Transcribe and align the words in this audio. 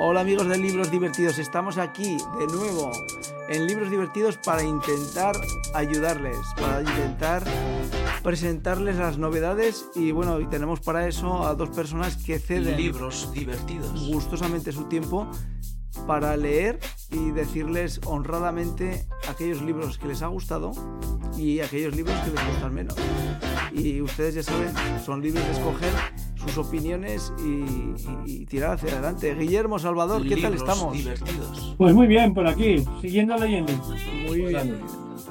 Hola 0.00 0.20
amigos 0.20 0.48
de 0.48 0.56
Libros 0.56 0.92
Divertidos, 0.92 1.40
estamos 1.40 1.76
aquí 1.76 2.18
de 2.38 2.46
nuevo 2.46 2.92
en 3.48 3.66
Libros 3.66 3.90
Divertidos 3.90 4.38
para 4.38 4.62
intentar 4.62 5.34
ayudarles, 5.74 6.36
para 6.54 6.82
intentar 6.82 7.42
presentarles 8.22 8.94
las 8.94 9.18
novedades 9.18 9.86
y 9.96 10.12
bueno, 10.12 10.38
y 10.38 10.46
tenemos 10.46 10.78
para 10.78 11.08
eso 11.08 11.44
a 11.44 11.56
dos 11.56 11.70
personas 11.70 12.16
que 12.16 12.38
ceden 12.38 12.76
Libros 12.76 13.32
divertidos. 13.32 14.06
gustosamente 14.06 14.70
su 14.70 14.84
tiempo 14.84 15.28
para 16.06 16.36
leer 16.36 16.78
y 17.10 17.32
decirles 17.32 18.00
honradamente 18.06 19.04
aquellos 19.28 19.62
libros 19.62 19.98
que 19.98 20.06
les 20.06 20.22
ha 20.22 20.28
gustado 20.28 20.70
y 21.36 21.58
aquellos 21.58 21.96
libros 21.96 22.16
que 22.20 22.30
les 22.30 22.46
gustan 22.46 22.72
menos. 22.72 22.94
Y 23.72 24.00
ustedes 24.00 24.36
ya 24.36 24.42
saben, 24.44 24.72
son 25.04 25.20
libres 25.20 25.44
de 25.44 25.52
escoger 25.52 25.92
sus 26.38 26.56
opiniones 26.58 27.32
y, 27.38 27.62
y- 27.62 28.42
y 28.42 28.46
tirar 28.46 28.72
hacia 28.72 28.92
adelante. 28.92 29.34
Guillermo 29.34 29.78
Salvador, 29.78 30.26
¿qué 30.26 30.36
tal 30.40 30.54
estamos? 30.54 30.92
divertidos. 30.96 31.74
Pues 31.76 31.94
muy 31.94 32.06
bien, 32.06 32.34
por 32.34 32.46
aquí, 32.46 32.84
siguiendo 33.00 33.36
leyendo. 33.36 33.72
Muy 34.26 34.42
bien. 34.42 34.80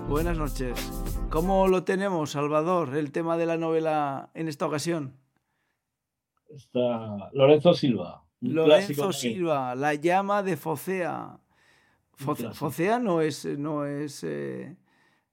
Buenas 0.10 0.38
noches. 0.38 0.92
¿Cómo 1.30 1.68
lo 1.68 1.84
tenemos, 1.84 2.32
Salvador, 2.32 2.96
el 2.96 3.12
tema 3.12 3.36
de 3.38 3.46
la 3.46 3.58
novela 3.58 4.30
en 4.34 4.48
esta 4.48 4.66
ocasión? 4.66 5.14
Está 6.50 7.30
Lorenzo 7.34 7.74
Silva. 7.74 8.24
Lorenzo. 8.40 9.12
Silva, 9.12 9.76
La 9.76 9.94
llama 9.96 10.44
de 10.44 10.56
Focea. 10.58 11.38
Fo-. 12.16 12.36
Focea 12.54 13.00
no 13.00 13.22
es, 13.22 13.46
no 13.58 13.86
es 13.86 14.24
eh, 14.24 14.76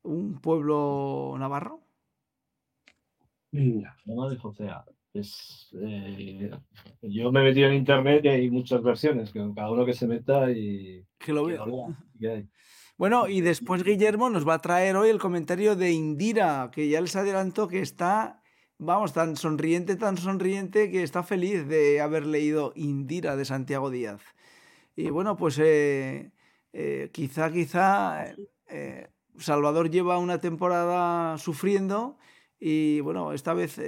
un 0.02 0.40
pueblo 0.40 1.34
navarro. 1.38 1.80
Mira, 3.52 3.96
Llama 4.04 4.28
de 4.30 4.36
Focea. 4.36 4.84
Es, 5.14 5.68
eh, 5.80 6.50
yo 7.02 7.30
me 7.30 7.40
he 7.40 7.44
metido 7.44 7.68
en 7.68 7.74
internet 7.74 8.24
y 8.24 8.28
hay 8.28 8.50
muchas 8.50 8.82
versiones, 8.82 9.30
que 9.30 9.40
cada 9.54 9.70
uno 9.70 9.86
que 9.86 9.92
se 9.92 10.08
meta 10.08 10.50
y 10.50 11.06
Que 11.18 11.32
lo 11.32 11.44
vea. 11.44 11.64
Bueno, 12.98 13.28
y 13.28 13.40
después 13.40 13.84
Guillermo 13.84 14.28
nos 14.28 14.46
va 14.46 14.54
a 14.54 14.60
traer 14.60 14.96
hoy 14.96 15.10
el 15.10 15.20
comentario 15.20 15.76
de 15.76 15.92
Indira, 15.92 16.68
que 16.72 16.88
ya 16.88 17.00
les 17.00 17.14
adelanto 17.14 17.68
que 17.68 17.78
está, 17.78 18.42
vamos, 18.76 19.12
tan 19.12 19.36
sonriente, 19.36 19.94
tan 19.94 20.16
sonriente, 20.16 20.90
que 20.90 21.04
está 21.04 21.22
feliz 21.22 21.68
de 21.68 22.00
haber 22.00 22.26
leído 22.26 22.72
Indira 22.74 23.36
de 23.36 23.44
Santiago 23.44 23.90
Díaz. 23.90 24.20
Y 24.96 25.10
bueno, 25.10 25.36
pues 25.36 25.60
eh, 25.60 26.32
eh, 26.72 27.10
quizá, 27.12 27.52
quizá 27.52 28.34
Salvador 29.38 29.90
lleva 29.90 30.18
una 30.18 30.40
temporada 30.40 31.38
sufriendo 31.38 32.18
y 32.58 32.98
bueno, 33.00 33.32
esta 33.32 33.54
vez 33.54 33.78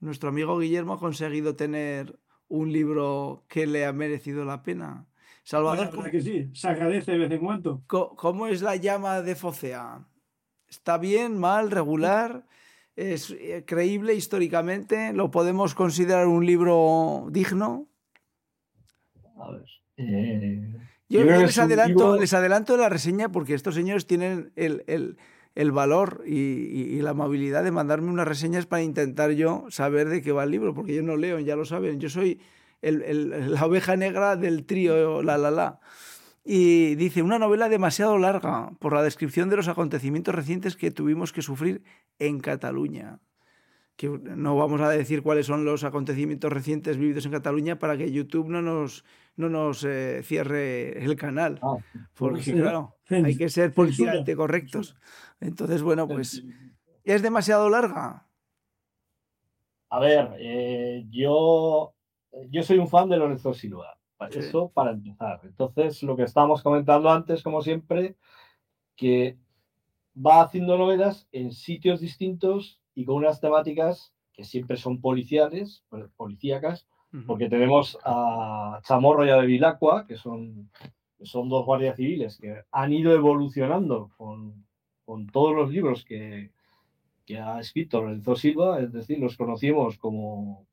nuestro 0.00 0.28
amigo 0.30 0.58
Guillermo 0.58 0.94
ha 0.94 0.98
conseguido 0.98 1.54
tener 1.56 2.18
un 2.48 2.72
libro 2.72 3.44
que 3.48 3.66
le 3.66 3.86
ha 3.86 3.92
merecido 3.92 4.44
la 4.44 4.62
pena. 4.62 5.06
Salvador, 5.44 5.94
Bueno, 5.94 6.10
que 6.10 6.20
sí, 6.20 6.50
se 6.52 6.68
agradece 6.68 7.12
de 7.12 7.18
vez 7.18 7.30
en 7.30 7.38
cuando. 7.40 7.82
¿Cómo 7.86 8.46
es 8.46 8.60
la 8.62 8.76
llama 8.76 9.22
de 9.22 9.34
Focea? 9.36 10.06
¿Está 10.68 10.98
bien, 10.98 11.38
mal, 11.38 11.70
regular? 11.70 12.46
¿Es 12.96 13.30
eh, 13.30 13.64
creíble 13.66 14.14
históricamente? 14.14 15.12
¿Lo 15.12 15.30
podemos 15.30 15.74
considerar 15.74 16.26
un 16.26 16.44
libro 16.44 17.28
digno? 17.30 17.88
A 19.38 19.50
ver. 19.52 19.64
eh, 19.96 20.74
Yo, 21.08 21.24
les, 21.24 21.58
adelanto, 21.58 22.04
libro- 22.04 22.20
les 22.20 22.32
adelanto 22.34 22.76
la 22.76 22.88
reseña 22.88 23.30
porque 23.30 23.54
estos 23.54 23.74
señores 23.74 24.06
tienen 24.06 24.52
el, 24.56 24.84
el- 24.86 25.16
el 25.54 25.72
valor 25.72 26.22
y, 26.26 26.34
y- 26.38 26.94
y 26.96 27.02
la 27.02 27.10
amabilidad 27.10 27.64
de 27.64 27.70
mandarme 27.72 28.10
unas 28.10 28.28
reseñas 28.28 28.66
para 28.66 28.82
intentar 28.82 29.32
yo 29.32 29.66
saber 29.70 30.08
de 30.08 30.22
qué 30.22 30.32
va 30.32 30.44
el 30.44 30.50
libro, 30.50 30.74
porque 30.74 30.94
yo 30.94 31.02
no 31.02 31.16
leo, 31.16 31.38
ya 31.40 31.56
lo 31.56 31.64
saben. 31.64 31.98
Yo 32.00 32.08
soy 32.08 32.40
el- 32.82 33.02
el- 33.02 33.52
la 33.52 33.66
oveja 33.66 33.96
negra 33.96 34.36
del 34.36 34.64
trío 34.64 35.22
La 35.22 35.36
La 35.38 35.50
La. 35.50 35.80
Y 36.44 36.94
dice, 36.94 37.22
una 37.22 37.38
novela 37.38 37.68
demasiado 37.68 38.16
larga 38.16 38.70
por 38.78 38.94
la 38.94 39.02
descripción 39.02 39.50
de 39.50 39.56
los 39.56 39.68
acontecimientos 39.68 40.34
recientes 40.34 40.76
que 40.76 40.90
tuvimos 40.90 41.32
que 41.32 41.42
sufrir 41.42 41.82
en 42.18 42.40
Cataluña. 42.40 43.18
Que 43.96 44.08
no 44.08 44.56
vamos 44.56 44.80
a 44.80 44.88
decir 44.88 45.20
cuáles 45.22 45.44
son 45.44 45.66
los 45.66 45.84
acontecimientos 45.84 46.50
recientes 46.50 46.96
vividos 46.96 47.26
en 47.26 47.32
Cataluña 47.32 47.78
para 47.78 47.98
que 47.98 48.10
YouTube 48.10 48.48
no 48.48 48.62
nos, 48.62 49.04
no 49.36 49.50
nos 49.50 49.84
eh, 49.84 50.22
cierre 50.24 51.04
el 51.04 51.16
canal. 51.16 51.58
ah, 51.62 51.76
Porque, 52.14 52.42
Sí, 52.42 52.52
claro, 52.54 52.96
hay 53.10 53.36
que 53.36 53.48
ser 53.48 53.72
políticamente 53.72 54.36
correctos. 54.36 54.96
Entonces, 55.40 55.82
bueno, 55.82 56.06
pues, 56.06 56.44
¿es 57.04 57.22
demasiado 57.22 57.68
larga? 57.68 58.30
a 59.90 59.98
ver, 59.98 60.36
eh, 60.38 61.04
yo, 61.10 61.94
yo 62.48 62.62
soy 62.62 62.78
un 62.78 62.88
fan 62.88 63.08
de 63.08 63.16
Lorenzo 63.16 63.52
Silva. 63.52 63.98
Eso 64.30 64.70
para 64.72 64.92
empezar. 64.92 65.40
Entonces, 65.44 66.02
lo 66.02 66.14
que 66.14 66.24
estábamos 66.24 66.62
comentando 66.62 67.10
antes, 67.10 67.42
como 67.42 67.62
siempre, 67.62 68.16
que 68.94 69.38
va 70.14 70.42
haciendo 70.42 70.76
novelas 70.76 71.26
en 71.32 71.52
sitios 71.52 72.00
distintos 72.00 72.80
y 72.94 73.06
con 73.06 73.16
unas 73.16 73.40
temáticas 73.40 74.12
que 74.34 74.44
siempre 74.44 74.76
son 74.76 75.00
policiales, 75.00 75.84
policíacas, 76.16 76.86
porque 77.26 77.48
tenemos 77.48 77.98
a 78.04 78.80
Chamorro 78.84 79.26
y 79.26 79.30
a 79.30 79.36
de 79.36 79.46
Vilacqua, 79.46 80.06
que 80.06 80.16
son, 80.16 80.70
son 81.22 81.48
dos 81.48 81.64
guardias 81.64 81.96
civiles 81.96 82.38
que 82.38 82.62
han 82.70 82.92
ido 82.92 83.12
evolucionando 83.12 84.10
con, 84.16 84.66
con 85.04 85.26
todos 85.26 85.54
los 85.54 85.70
libros 85.70 86.04
que, 86.04 86.52
que 87.26 87.38
ha 87.38 87.60
escrito 87.60 88.00
Lorenzo 88.00 88.36
Silva, 88.36 88.80
es 88.80 88.92
decir, 88.92 89.18
los 89.18 89.36
conocimos 89.36 89.98
como 89.98 90.66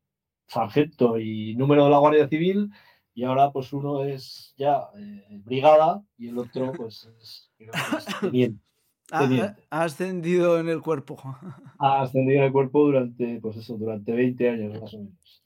sargento 0.46 1.18
y 1.18 1.54
número 1.54 1.84
de 1.84 1.90
la 1.90 1.98
Guardia 1.98 2.28
Civil, 2.28 2.70
y 3.14 3.24
ahora 3.24 3.52
pues 3.52 3.72
uno 3.72 4.04
es 4.04 4.54
ya 4.56 4.88
eh, 4.96 5.40
brigada 5.44 6.02
y 6.16 6.28
el 6.28 6.38
otro 6.38 6.72
pues 6.76 7.08
es, 7.20 7.50
creo 7.56 7.72
que 7.72 7.96
es 7.96 8.20
teniente. 8.20 8.64
Ha, 9.10 9.20
teniente. 9.20 9.64
ha 9.70 9.84
ascendido 9.84 10.60
en 10.60 10.68
el 10.68 10.82
cuerpo. 10.82 11.16
ha 11.78 12.02
ascendido 12.02 12.40
en 12.40 12.44
el 12.44 12.52
cuerpo 12.52 12.82
durante, 12.82 13.40
pues 13.40 13.56
eso, 13.56 13.78
durante 13.78 14.12
20 14.12 14.50
años 14.50 14.82
más 14.82 14.92
o 14.92 14.98
menos. 14.98 15.42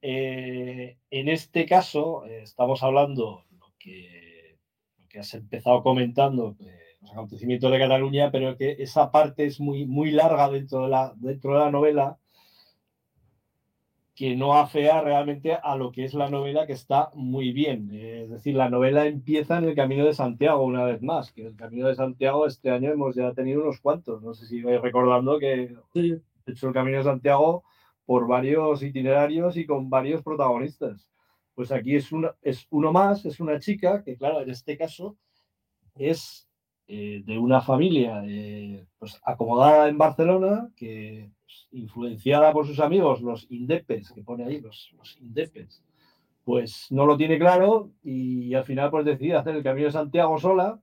Eh, 0.00 0.96
en 1.10 1.28
este 1.28 1.66
caso, 1.66 2.24
eh, 2.26 2.42
estamos 2.42 2.84
hablando 2.84 3.46
que, 3.78 4.58
lo 4.98 5.08
que 5.08 5.20
has 5.20 5.34
empezado 5.34 5.82
comentando, 5.82 6.56
eh, 6.60 6.96
los 7.00 7.12
acontecimientos 7.12 7.70
de 7.70 7.78
Cataluña, 7.78 8.30
pero 8.30 8.56
que 8.56 8.76
esa 8.78 9.10
parte 9.10 9.46
es 9.46 9.60
muy, 9.60 9.86
muy 9.86 10.10
larga 10.10 10.50
dentro 10.50 10.82
de, 10.82 10.88
la, 10.88 11.12
dentro 11.16 11.54
de 11.54 11.58
la 11.60 11.70
novela, 11.70 12.18
que 14.18 14.34
no 14.34 14.54
afea 14.54 15.00
realmente 15.00 15.54
a 15.54 15.76
lo 15.76 15.92
que 15.92 16.04
es 16.04 16.12
la 16.12 16.28
novela, 16.28 16.66
que 16.66 16.72
está 16.72 17.10
muy 17.14 17.52
bien. 17.52 17.88
Eh, 17.92 18.22
es 18.24 18.30
decir, 18.30 18.56
la 18.56 18.68
novela 18.68 19.06
empieza 19.06 19.58
en 19.58 19.64
el 19.64 19.76
Camino 19.76 20.04
de 20.04 20.12
Santiago, 20.12 20.64
una 20.64 20.82
vez 20.82 21.00
más, 21.02 21.30
que 21.30 21.46
el 21.46 21.54
Camino 21.54 21.86
de 21.86 21.94
Santiago 21.94 22.44
este 22.44 22.72
año 22.72 22.90
hemos 22.90 23.14
ya 23.14 23.32
tenido 23.32 23.62
unos 23.62 23.80
cuantos. 23.80 24.20
No 24.20 24.34
sé 24.34 24.46
si 24.46 24.60
vais 24.60 24.82
recordando 24.82 25.38
que 25.38 25.76
Sí, 25.92 26.16
he 26.46 26.50
hecho 26.50 26.66
el 26.66 26.74
Camino 26.74 26.98
de 26.98 27.04
Santiago 27.04 27.62
por 28.06 28.26
varios 28.26 28.82
itinerarios 28.82 29.56
y 29.56 29.66
con 29.66 29.88
varios 29.88 30.22
protagonistas. 30.24 31.08
Pues 31.58 31.72
aquí 31.72 31.96
es, 31.96 32.12
una, 32.12 32.36
es 32.40 32.68
uno 32.70 32.92
más, 32.92 33.24
es 33.24 33.40
una 33.40 33.58
chica 33.58 34.04
que, 34.04 34.16
claro, 34.16 34.42
en 34.42 34.48
este 34.48 34.78
caso 34.78 35.16
es 35.96 36.48
eh, 36.86 37.24
de 37.26 37.36
una 37.36 37.60
familia 37.60 38.22
eh, 38.24 38.86
pues, 38.96 39.20
acomodada 39.24 39.88
en 39.88 39.98
Barcelona, 39.98 40.70
que 40.76 41.32
pues, 41.42 41.66
influenciada 41.72 42.52
por 42.52 42.64
sus 42.64 42.78
amigos, 42.78 43.22
los 43.22 43.50
indepes, 43.50 44.12
que 44.12 44.22
pone 44.22 44.44
ahí, 44.44 44.60
los, 44.60 44.94
los 44.96 45.18
indepes, 45.20 45.82
pues 46.44 46.86
no 46.90 47.04
lo 47.04 47.16
tiene 47.16 47.40
claro 47.40 47.90
y 48.04 48.54
al 48.54 48.62
final 48.62 48.92
pues 48.92 49.04
decide 49.04 49.34
hacer 49.34 49.56
el 49.56 49.64
Camino 49.64 49.86
de 49.86 49.92
Santiago 49.92 50.38
sola. 50.38 50.80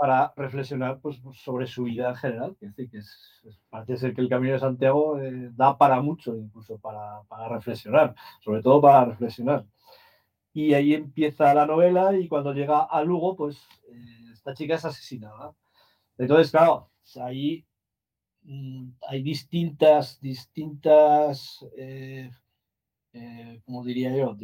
Para 0.00 0.32
reflexionar 0.36 1.00
pues, 1.00 1.20
sobre 1.34 1.66
su 1.68 1.84
vida 1.84 2.10
en 2.10 2.16
general. 2.16 2.56
Que 2.60 2.98
es- 2.98 3.58
parece 3.70 3.96
ser 3.98 4.14
que 4.14 4.22
el 4.22 4.28
Camino 4.30 4.54
de 4.54 4.60
Santiago 4.60 5.20
eh, 5.20 5.50
da 5.54 5.78
para 5.78 6.00
mucho, 6.02 6.36
incluso 6.36 6.78
para, 6.78 7.22
para 7.28 7.48
reflexionar, 7.48 8.14
sobre 8.44 8.62
todo 8.62 8.80
para 8.82 9.04
reflexionar. 9.06 9.66
Y 10.52 10.74
ahí 10.74 10.94
empieza 10.94 11.54
la 11.54 11.66
novela 11.66 12.16
y 12.18 12.28
cuando 12.28 12.52
llega 12.54 12.82
a 12.84 13.02
Lugo, 13.04 13.36
pues 13.36 13.58
eh, 13.92 14.30
esta 14.32 14.54
chica 14.54 14.74
es 14.76 14.84
asesinada. 14.84 15.54
Entonces, 16.18 16.50
claro, 16.52 16.90
ahí 17.22 17.66
mm, 18.42 18.90
hay 19.08 19.22
distintas, 19.22 20.20
distintas, 20.20 21.66
eh, 21.76 22.30
¿cómo 23.64 23.84
diría 23.84 24.14
yo? 24.16 24.34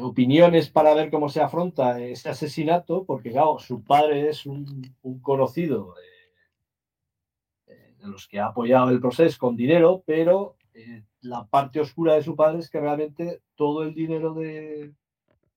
Opiniones 0.00 0.70
para 0.70 0.94
ver 0.94 1.10
cómo 1.10 1.28
se 1.28 1.40
afronta 1.40 2.00
este 2.00 2.28
asesinato, 2.28 3.04
porque 3.04 3.30
claro, 3.30 3.58
su 3.58 3.82
padre 3.82 4.28
es 4.28 4.46
un, 4.46 4.94
conocido 5.20 5.94
eh, 5.98 7.72
eh, 7.72 7.94
de 7.98 8.06
los 8.06 8.28
que 8.28 8.38
ha 8.38 8.46
apoyado 8.46 8.90
el 8.90 9.00
proceso 9.00 9.38
con 9.38 9.56
dinero, 9.56 10.02
pero 10.06 10.56
eh, 10.74 11.02
la 11.20 11.46
parte 11.46 11.80
oscura 11.80 12.14
de 12.14 12.22
su 12.22 12.36
padre 12.36 12.60
es 12.60 12.70
que 12.70 12.80
realmente 12.80 13.42
todo 13.54 13.82
el 13.82 13.94
dinero 13.94 14.34
de, 14.34 14.92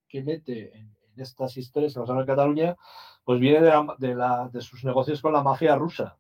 que 0.07 0.23
mete 0.23 0.75
en, 0.77 0.95
estas 1.17 1.55
historias 1.55 1.93
que 1.93 2.01
pasaron 2.01 2.21
en 2.21 2.27
Cataluña, 2.27 2.75
pues 3.23 3.39
viene 3.39 3.61
de, 3.61 4.49
de 4.51 4.61
sus 4.61 4.83
negocios 4.83 5.21
con 5.21 5.31
la 5.31 5.41
mafia 5.41 5.73
rusa. 5.75 6.17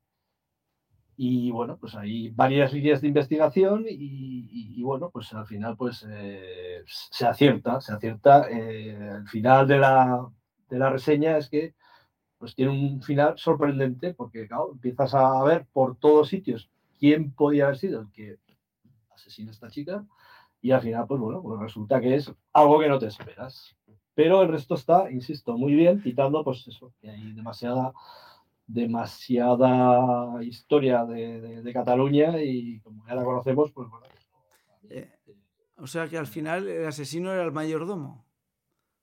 Y 1.17 1.49
bueno, 1.51 1.77
pues 1.77 1.95
hay 1.95 2.29
varias 2.29 2.73
líneas 2.73 3.01
de 3.01 3.07
investigación 3.07 3.85
y, 3.87 4.81
bueno, 4.83 5.09
pues 5.09 5.33
al 5.33 5.47
final 5.47 5.77
pues 5.77 6.05
eh, 6.09 6.83
se 6.85 7.25
acierta, 7.25 7.79
se 7.79 7.93
acierta. 7.93 8.49
eh, 8.49 9.17
el 9.19 9.27
final 9.29 9.67
de 9.67 9.77
la, 9.77 10.29
de 10.69 10.77
la 10.77 10.89
reseña 10.89 11.37
es 11.37 11.49
que 11.49 11.73
pues 12.37 12.53
tiene 12.53 12.71
un 12.71 13.01
final 13.01 13.37
sorprendente 13.37 14.13
porque 14.13 14.47
claro, 14.47 14.71
empiezas 14.73 15.13
a 15.15 15.41
ver 15.43 15.65
por 15.71 15.95
todos 15.95 16.27
sitios 16.27 16.69
quién 16.99 17.31
podía 17.31 17.65
haber 17.65 17.77
sido 17.77 18.01
el 18.01 18.11
que 18.11 18.37
asesina 19.09 19.49
a 19.49 19.53
esta 19.53 19.69
chica 19.69 20.05
y 20.61 20.71
al 20.71 20.81
final 20.81 21.05
pues 21.07 21.21
bueno, 21.21 21.41
pues 21.41 21.59
resulta 21.59 22.01
que 22.01 22.15
es 22.15 22.31
algo 22.53 22.79
que 22.79 22.89
no 22.89 22.99
te 22.99 23.07
esperas. 23.07 23.75
Pero 24.15 24.41
el 24.41 24.49
resto 24.49 24.75
está, 24.75 25.11
insisto, 25.11 25.57
muy 25.57 25.75
bien, 25.75 26.01
quitando 26.01 26.43
pues 26.43 26.67
eso, 26.67 26.93
que 27.01 27.09
hay 27.09 27.33
demasiada 27.33 27.93
demasiada 28.67 30.43
historia 30.43 31.05
de, 31.05 31.41
de- 31.41 31.61
de 31.61 31.73
Cataluña 31.73 32.41
y 32.41 32.79
como 32.81 33.05
ya 33.07 33.15
la 33.15 33.23
conocemos, 33.23 33.71
pues 33.71 33.89
bueno. 33.89 34.05
Eh, 34.89 35.09
O 35.77 35.87
sea 35.87 36.07
que 36.07 36.17
al 36.17 36.27
final 36.27 36.67
el 36.67 36.85
asesino 36.87 37.31
era 37.31 37.43
el 37.43 37.51
mayordomo. 37.51 38.25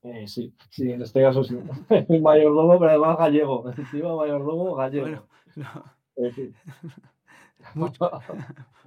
Eh, 0.01 0.27
sí, 0.27 0.53
sí, 0.69 0.91
en 0.91 1.01
este 1.01 1.21
caso 1.21 1.43
sí. 1.43 1.55
Un 2.09 2.21
mayordomo, 2.21 2.77
pero 2.77 2.91
además 2.91 3.17
gallego. 3.17 3.69
Encima 3.71 4.15
mayordomo 4.15 4.75
gallego. 4.75 5.05
Bueno, 5.05 5.27
no, 5.55 6.31
fin. 6.33 6.53
mucho- 7.75 8.09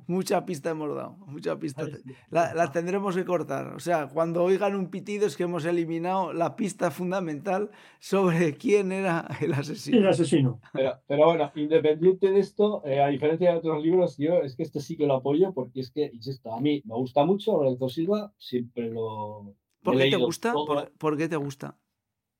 mucha 0.06 0.44
pista 0.46 0.70
hemos 0.70 0.94
dado, 0.94 1.16
mucha 1.26 1.58
pista. 1.58 1.84
La, 2.30 2.54
la 2.54 2.70
tendremos 2.70 3.16
que 3.16 3.24
cortar. 3.24 3.74
O 3.74 3.80
sea, 3.80 4.08
cuando 4.08 4.44
oigan 4.44 4.74
un 4.76 4.88
pitido 4.90 5.26
es 5.26 5.36
que 5.36 5.42
hemos 5.44 5.64
eliminado 5.64 6.32
la 6.32 6.54
pista 6.56 6.90
fundamental 6.90 7.70
sobre 7.98 8.56
quién 8.56 8.92
era 8.92 9.26
el 9.40 9.46
El 9.46 9.54
asesino. 9.54 10.08
asesino. 10.08 10.60
Pero, 10.72 10.92
pero 11.06 11.24
bueno, 11.26 11.50
independiente 11.56 12.30
de 12.30 12.38
esto, 12.38 12.82
eh, 12.84 13.00
a 13.02 13.08
diferencia 13.08 13.50
de 13.52 13.58
otros 13.58 13.82
libros, 13.82 14.16
yo 14.16 14.42
es 14.42 14.54
que 14.56 14.62
este 14.62 14.80
sí 14.80 14.96
que 14.96 15.06
lo 15.06 15.14
apoyo 15.14 15.52
porque 15.52 15.80
es 15.80 15.90
que, 15.90 16.10
insisto, 16.12 16.52
a 16.54 16.60
mí 16.60 16.82
me 16.84 16.94
gusta 16.94 17.24
mucho 17.24 17.56
Lorenzo 17.60 17.88
Silva, 17.88 18.32
siempre 18.38 18.90
lo. 18.90 19.54
¿Por 19.82 19.96
qué 19.96 20.10
te 20.10 20.16
gusta? 20.16 20.52
¿Por, 20.52 20.92
por 20.98 21.16
qué 21.16 21.28
te 21.28 21.36
gusta? 21.36 21.76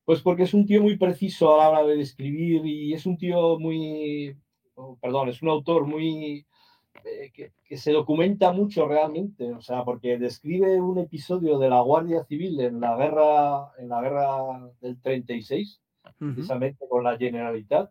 Pues 0.05 0.21
porque 0.21 0.45
es 0.45 0.55
un 0.55 0.67
tío 0.67 0.83
muy 0.83 0.97
preciso 0.97 1.53
a 1.55 1.59
la 1.65 1.69
hora 1.81 1.85
de 1.89 1.97
describir 1.97 2.65
y 2.65 2.93
es 2.95 3.07
un 3.07 3.17
tío 3.19 3.59
muy, 3.59 4.37
oh, 4.77 4.97
perdón, 5.01 5.29
es 5.29 5.43
un 5.43 5.49
autor 5.49 5.87
muy 5.87 6.47
eh, 7.05 7.31
que, 7.33 7.53
que 7.65 7.77
se 7.77 7.93
documenta 7.93 8.53
mucho 8.53 8.87
realmente, 8.87 9.53
o 9.53 9.61
sea, 9.61 9.85
porque 9.85 10.19
describe 10.19 10.81
un 10.81 10.99
episodio 10.99 11.59
de 11.59 11.69
la 11.69 11.81
Guardia 11.81 12.25
Civil 12.25 12.61
en 12.61 12.81
la 12.81 12.97
guerra, 12.97 13.73
en 13.79 13.89
la 13.89 14.01
guerra 14.01 14.73
del 14.81 15.01
36, 15.01 15.81
Ujú. 16.21 16.35
precisamente 16.35 16.87
con 16.89 17.05
la 17.05 17.17
Generalitat, 17.19 17.91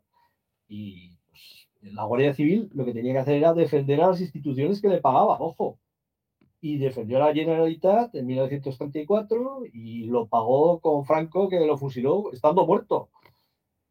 y 0.68 1.12
pues, 1.30 1.68
la 1.82 2.06
Guardia 2.06 2.34
Civil 2.34 2.70
lo 2.74 2.86
que 2.86 2.94
tenía 2.94 3.14
que 3.14 3.20
hacer 3.20 3.36
era 3.36 3.54
defender 3.54 4.02
a 4.02 4.08
las 4.08 4.22
instituciones 4.22 4.82
que 4.82 4.88
le 4.88 5.02
pagaba, 5.02 5.40
ojo, 5.40 5.80
y 6.62 6.78
defendió 6.78 7.18
a 7.18 7.28
la 7.28 7.34
Generalitat 7.34 8.16
en 8.16 8.26
1934 8.26 9.66
y 9.72 10.06
lo 10.06 10.28
pagó 10.28 10.80
con 10.80 11.06
Franco 11.06 11.48
que 11.48 11.60
lo 11.60 11.78
fusiló 11.78 12.32
estando 12.32 12.66
muerto 12.66 13.10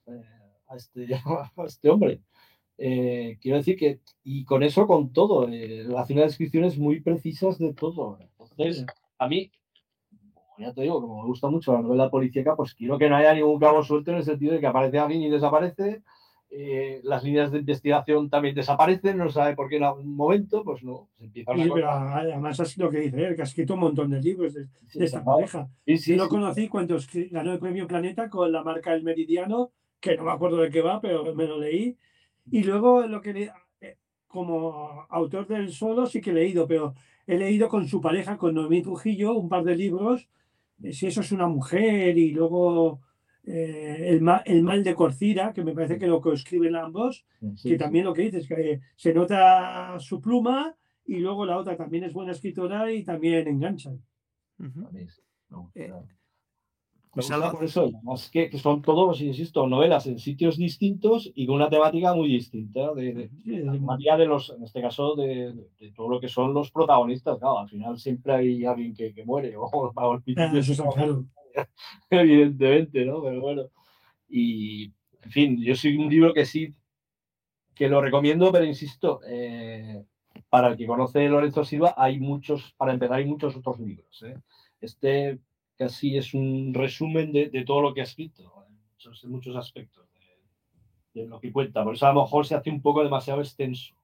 eh, 0.06 0.22
a, 0.66 0.76
este, 0.76 1.06
a 1.24 1.64
este 1.66 1.90
hombre. 1.90 2.20
Eh, 2.78 3.38
quiero 3.40 3.58
decir 3.58 3.76
que, 3.76 4.00
y 4.24 4.44
con 4.44 4.62
eso, 4.62 4.86
con 4.86 5.12
todo, 5.12 5.48
eh, 5.48 5.86
hace 5.96 6.12
unas 6.14 6.26
descripciones 6.26 6.78
muy 6.78 7.00
precisas 7.00 7.58
de 7.58 7.72
todo. 7.74 8.18
Entonces, 8.50 8.84
a 9.18 9.28
mí, 9.28 9.50
como 10.34 10.46
ya 10.58 10.72
te 10.74 10.82
digo, 10.82 11.00
como 11.00 11.22
me 11.22 11.28
gusta 11.28 11.48
mucho 11.48 11.72
la 11.72 11.82
novela 11.82 12.10
policíaca, 12.10 12.56
pues 12.56 12.74
quiero 12.74 12.98
que 12.98 13.08
no 13.08 13.16
haya 13.16 13.34
ningún 13.34 13.58
cabo 13.60 13.82
suelto 13.82 14.10
en 14.10 14.18
el 14.18 14.24
sentido 14.24 14.54
de 14.54 14.60
que 14.60 14.66
aparece 14.66 14.98
alguien 14.98 15.22
y 15.22 15.30
desaparece. 15.30 16.02
eh, 16.50 17.00
las 17.02 17.24
líneas 17.24 17.50
de 17.50 17.58
investigación 17.60 18.30
también 18.30 18.54
desaparecen, 18.54 19.18
no 19.18 19.28
sabe 19.30 19.56
por 19.56 19.68
qué 19.68 19.76
en 19.78 19.84
algún 19.84 20.14
momento, 20.14 20.62
pues 20.64 20.84
no, 20.84 21.08
se 21.18 21.24
empieza 21.24 21.52
una 21.52 21.74
pero 21.74 21.86
cosa. 21.86 22.16
además 22.18 22.60
es 22.60 22.78
lo 22.78 22.90
que 22.90 22.98
dice 23.00 23.24
él, 23.26 23.34
que 23.34 23.42
ha 23.42 23.44
escrito 23.44 23.74
un 23.74 23.80
montón 23.80 24.10
de 24.10 24.20
libros 24.20 24.54
de, 24.54 24.66
Sí, 24.86 24.98
de 25.00 25.04
esta 25.06 25.18
sí, 25.20 25.24
pareja. 25.24 25.68
sí, 25.84 25.98
sí, 25.98 26.10
Yo 26.12 26.16
lo 26.18 26.24
sí. 26.24 26.28
conocí 26.28 26.68
cuando 26.68 26.96
ganó 27.30 27.52
el 27.52 27.58
premio 27.58 27.88
Planeta 27.88 28.28
con 28.30 28.52
la 28.52 28.62
marca 28.62 28.94
El 28.94 29.02
Meridiano, 29.02 29.72
que 30.00 30.16
no 30.16 30.24
me 30.24 30.30
acuerdo 30.32 30.58
de 30.58 30.70
qué 30.70 30.80
va, 30.82 31.00
pero 31.00 31.34
me 31.34 31.46
lo 31.46 31.58
leí. 31.58 31.96
Y 32.50 32.62
luego 32.64 33.06
lo 33.06 33.20
que 33.20 33.32
le- 33.32 33.52
eh, 33.80 33.96
como 34.26 35.06
autor 35.08 35.46
del 35.46 35.70
solo 35.72 36.06
sí 36.06 36.20
que 36.20 36.30
he 36.30 36.34
leído, 36.34 36.66
pero 36.66 36.94
he 37.26 37.38
leído 37.38 37.68
con 37.68 37.86
su 37.88 38.00
pareja, 38.00 38.36
con 38.36 38.54
Noemí 38.54 38.82
Trujillo, 38.82 39.34
un 39.34 39.48
par 39.48 39.64
de 39.64 39.76
libros, 39.76 40.28
eh, 40.82 40.92
si 40.92 41.06
eso 41.06 41.20
es 41.22 41.32
una 41.32 41.46
mujer, 41.46 42.18
y 42.18 42.32
luego 42.32 43.00
eh, 43.46 44.06
el, 44.08 44.20
ma- 44.22 44.42
el 44.46 44.62
mal 44.62 44.82
de 44.82 44.94
Corcira, 44.94 45.52
que 45.52 45.62
me 45.64 45.72
parece 45.74 45.98
que 45.98 46.06
lo 46.06 46.20
coescriben 46.20 46.76
ambos, 46.76 47.26
Sí, 47.56 47.68
que 47.70 47.76
también 47.78 48.04
lo 48.06 48.14
que 48.14 48.22
dices, 48.22 48.48
que 48.48 48.80
se 48.96 49.12
nota 49.12 49.98
su 49.98 50.20
pluma 50.20 50.74
y 51.06 51.18
luego 51.18 51.44
la 51.44 51.58
otra 51.58 51.76
también 51.76 52.04
es 52.04 52.12
buena 52.14 52.32
escritora 52.32 52.90
y 52.90 53.04
también 53.04 53.46
enganchan. 53.46 54.02
Me 54.92 55.02
gusta. 55.02 55.22
Eh, 55.74 55.92
Me 57.16 57.22
gusta 57.22 57.52
por 57.52 57.64
eso, 57.64 57.82
además 57.82 58.28
que, 58.30 58.50
que 58.50 58.58
son 58.58 58.82
todos, 58.82 59.20
insisto, 59.20 59.66
novelas 59.66 60.06
en 60.06 60.18
sitios 60.18 60.56
distintos 60.56 61.30
y 61.34 61.46
con 61.46 61.56
una 61.56 61.70
temática 61.70 62.12
muy 62.14 62.28
distinta. 62.28 62.92
De, 62.92 63.14
de- 63.14 63.30
de- 63.44 64.26
los, 64.26 64.50
en 64.50 64.64
este 64.64 64.80
caso, 64.80 65.14
de, 65.14 65.54
todo 65.94 66.08
lo 66.08 66.20
que 66.20 66.28
son 66.28 66.52
los 66.52 66.70
protagonistas. 66.70 67.38
Claro, 67.38 67.58
al 67.60 67.68
final 67.68 67.98
siempre 67.98 68.32
hay 68.34 68.64
alguien 68.64 68.94
que, 68.94 69.14
que 69.14 69.24
muere, 69.24 69.56
o, 69.56 69.64
o 69.64 70.14
el 70.26 70.38
Ah, 70.38 70.52
eso 70.56 70.88
claro. 70.90 71.24
evidentemente, 72.10 73.04
¿no? 73.04 73.22
Pero 73.22 73.40
bueno. 73.40 73.62
Y, 74.28 74.92
en 75.22 75.30
fin, 75.30 75.62
yo 75.62 75.74
soy 75.76 75.96
un 75.96 76.08
libro 76.10 76.34
que 76.34 76.44
sí, 76.44 76.74
que 77.74 77.88
lo 77.88 78.00
recomiendo, 78.00 78.50
pero 78.50 78.64
insisto, 78.64 79.20
eh, 79.26 80.04
para 80.48 80.68
el 80.68 80.76
que 80.76 80.86
conoce 80.86 81.28
Lorenzo 81.28 81.64
Silva, 81.64 81.94
hay 81.96 82.18
muchos, 82.18 82.72
para 82.76 82.92
empezar, 82.92 83.18
hay 83.18 83.24
muchos 83.26 83.54
otros 83.56 83.78
libros. 83.78 84.22
¿eh? 84.24 84.36
Este 84.80 85.38
casi 85.76 86.16
es 86.16 86.34
un 86.34 86.72
resumen 86.74 87.32
de, 87.32 87.48
de 87.50 87.64
todo 87.64 87.80
lo 87.82 87.94
que 87.94 88.00
ha 88.00 88.04
escrito, 88.04 88.42
en 88.68 88.74
muchos, 88.90 89.24
en 89.24 89.30
muchos 89.30 89.56
aspectos 89.56 90.06
de, 90.14 91.20
de 91.20 91.26
lo 91.28 91.40
que 91.40 91.52
cuenta. 91.52 91.84
Por 91.84 91.94
eso 91.94 92.06
a 92.06 92.12
lo 92.12 92.22
mejor 92.22 92.46
se 92.46 92.54
hace 92.54 92.70
un 92.70 92.80
poco 92.82 93.02
demasiado 93.02 93.40
extenso. 93.40 93.94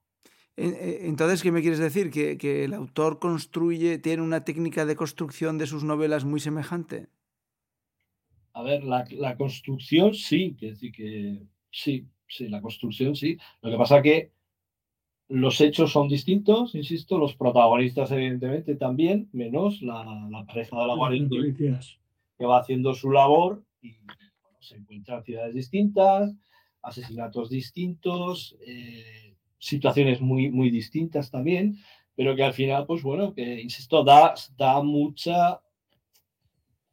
En- 0.57 0.73
eh, 0.75 1.07
Entonces, 1.07 1.41
¿qué 1.41 1.51
me 1.51 1.61
quieres 1.61 1.79
decir? 1.79 2.11
¿Que, 2.11 2.37
que 2.37 2.65
el 2.65 2.73
autor 2.73 3.19
construye, 3.19 3.97
tiene 3.99 4.21
una 4.21 4.43
técnica 4.43 4.85
de 4.85 4.95
construcción 4.95 5.57
de 5.57 5.67
sus 5.67 5.83
novelas 5.83 6.25
muy 6.25 6.39
semejante? 6.39 7.07
A 8.53 8.63
ver, 8.63 8.83
la, 8.83 9.05
la 9.11 9.37
construcción 9.37 10.13
sí, 10.13 10.55
que 10.59 10.67
decir 10.71 10.91
que 10.91 11.41
sí, 11.71 12.05
sí, 12.27 12.49
la 12.49 12.61
construcción 12.61 13.15
sí. 13.15 13.37
Lo 13.61 13.71
que 13.71 13.77
pasa 13.77 14.01
que 14.01 14.31
los 15.31 15.61
hechos 15.61 15.93
son 15.93 16.09
distintos, 16.09 16.75
insisto, 16.75 17.17
los 17.17 17.35
protagonistas 17.35 18.11
evidentemente 18.11 18.75
también, 18.75 19.29
menos 19.31 19.81
la, 19.81 20.27
la 20.29 20.45
pareja 20.45 20.77
de 20.77 20.87
la 20.87 20.95
Guardia 20.95 21.79
que 22.37 22.45
va 22.45 22.59
haciendo 22.59 22.93
su 22.93 23.11
labor 23.11 23.63
y 23.81 23.95
bueno, 23.99 24.57
se 24.59 24.75
encuentran 24.75 25.23
ciudades 25.23 25.55
distintas, 25.55 26.35
asesinatos 26.81 27.49
distintos, 27.49 28.57
eh, 28.67 29.35
situaciones 29.57 30.19
muy, 30.19 30.49
muy 30.49 30.69
distintas 30.69 31.31
también, 31.31 31.77
pero 32.13 32.35
que 32.35 32.43
al 32.43 32.53
final, 32.53 32.85
pues 32.85 33.01
bueno, 33.01 33.33
que 33.33 33.61
insisto, 33.61 34.03
da, 34.03 34.33
da 34.57 34.83
mucha, 34.83 35.61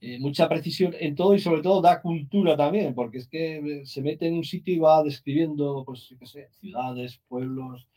eh, 0.00 0.20
mucha 0.20 0.48
precisión 0.48 0.94
en 1.00 1.16
todo 1.16 1.34
y 1.34 1.40
sobre 1.40 1.62
todo 1.62 1.80
da 1.80 2.00
cultura 2.00 2.56
también, 2.56 2.94
porque 2.94 3.18
es 3.18 3.26
que 3.26 3.82
se 3.84 4.00
mete 4.00 4.28
en 4.28 4.34
un 4.34 4.44
sitio 4.44 4.74
y 4.74 4.78
va 4.78 5.02
describiendo, 5.02 5.82
pues, 5.84 6.14
qué 6.16 6.26
sé, 6.26 6.48
ciudades, 6.52 7.20
pueblos, 7.26 7.88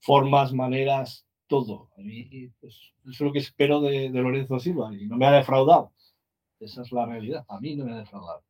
formas, 0.00 0.52
maneras, 0.52 1.26
todo. 1.46 1.90
A 1.96 2.00
mí, 2.00 2.50
pues, 2.60 2.74
eso 3.02 3.10
es 3.10 3.20
lo 3.20 3.32
que 3.32 3.38
espero 3.40 3.80
de, 3.80 4.10
de 4.10 4.20
Lorenzo 4.22 4.58
Silva 4.58 4.92
y 4.94 5.06
no 5.06 5.16
me 5.16 5.26
ha 5.26 5.32
defraudado. 5.32 5.92
Esa 6.58 6.82
es 6.82 6.92
la 6.92 7.06
realidad. 7.06 7.44
A 7.48 7.58
mí 7.60 7.74
no 7.76 7.84
me 7.86 7.92
ha 7.92 7.98
defraudado. 7.98 8.42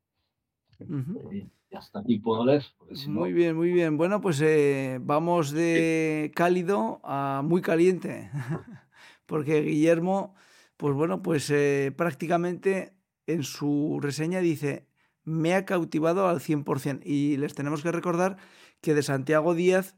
Y 1.32 1.76
hasta 1.76 2.00
aquí 2.00 2.18
puedo 2.18 2.44
leer. 2.44 2.64
si 2.94 3.08
no- 3.08 3.20
Muy 3.20 3.32
bien, 3.32 3.56
muy 3.56 3.70
bien. 3.72 3.96
Bueno, 3.96 4.20
pues 4.20 4.40
eh, 4.42 4.98
vamos 5.02 5.50
de 5.52 6.32
cálido 6.34 7.00
a 7.04 7.42
muy 7.44 7.62
caliente, 7.62 8.30
porque 9.26 9.60
Guillermo, 9.62 10.34
pues 10.76 10.94
bueno, 10.94 11.22
pues 11.22 11.50
eh, 11.50 11.92
prácticamente 11.96 12.94
en 13.26 13.44
su 13.44 13.98
reseña 14.02 14.40
dice, 14.40 14.86
me 15.22 15.54
ha 15.54 15.64
cautivado 15.64 16.26
al 16.28 16.40
100%. 16.40 17.02
Y 17.04 17.36
les 17.36 17.54
tenemos 17.54 17.82
que 17.82 17.92
recordar 17.92 18.36
que 18.80 18.94
de 18.94 19.02
Santiago 19.02 19.54
Díaz 19.54 19.94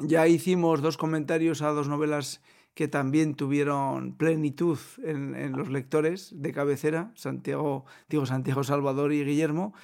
ya 0.00 0.26
hicimos 0.26 0.82
dos 0.82 0.96
comentarios 0.96 1.62
a 1.62 1.68
dos 1.70 1.88
novelas 1.88 2.42
que 2.74 2.88
también 2.88 3.34
tuvieron 3.34 4.16
plenitud 4.16 4.78
en, 5.04 5.52
los 5.52 5.68
lectores 5.70 6.32
de 6.40 6.52
cabecera, 6.52 7.10
Santiago, 7.14 7.84
digo 8.08 8.26
Santiago 8.26 8.64
Salvador 8.64 9.12
y 9.12 9.24
Guillermo. 9.24 9.74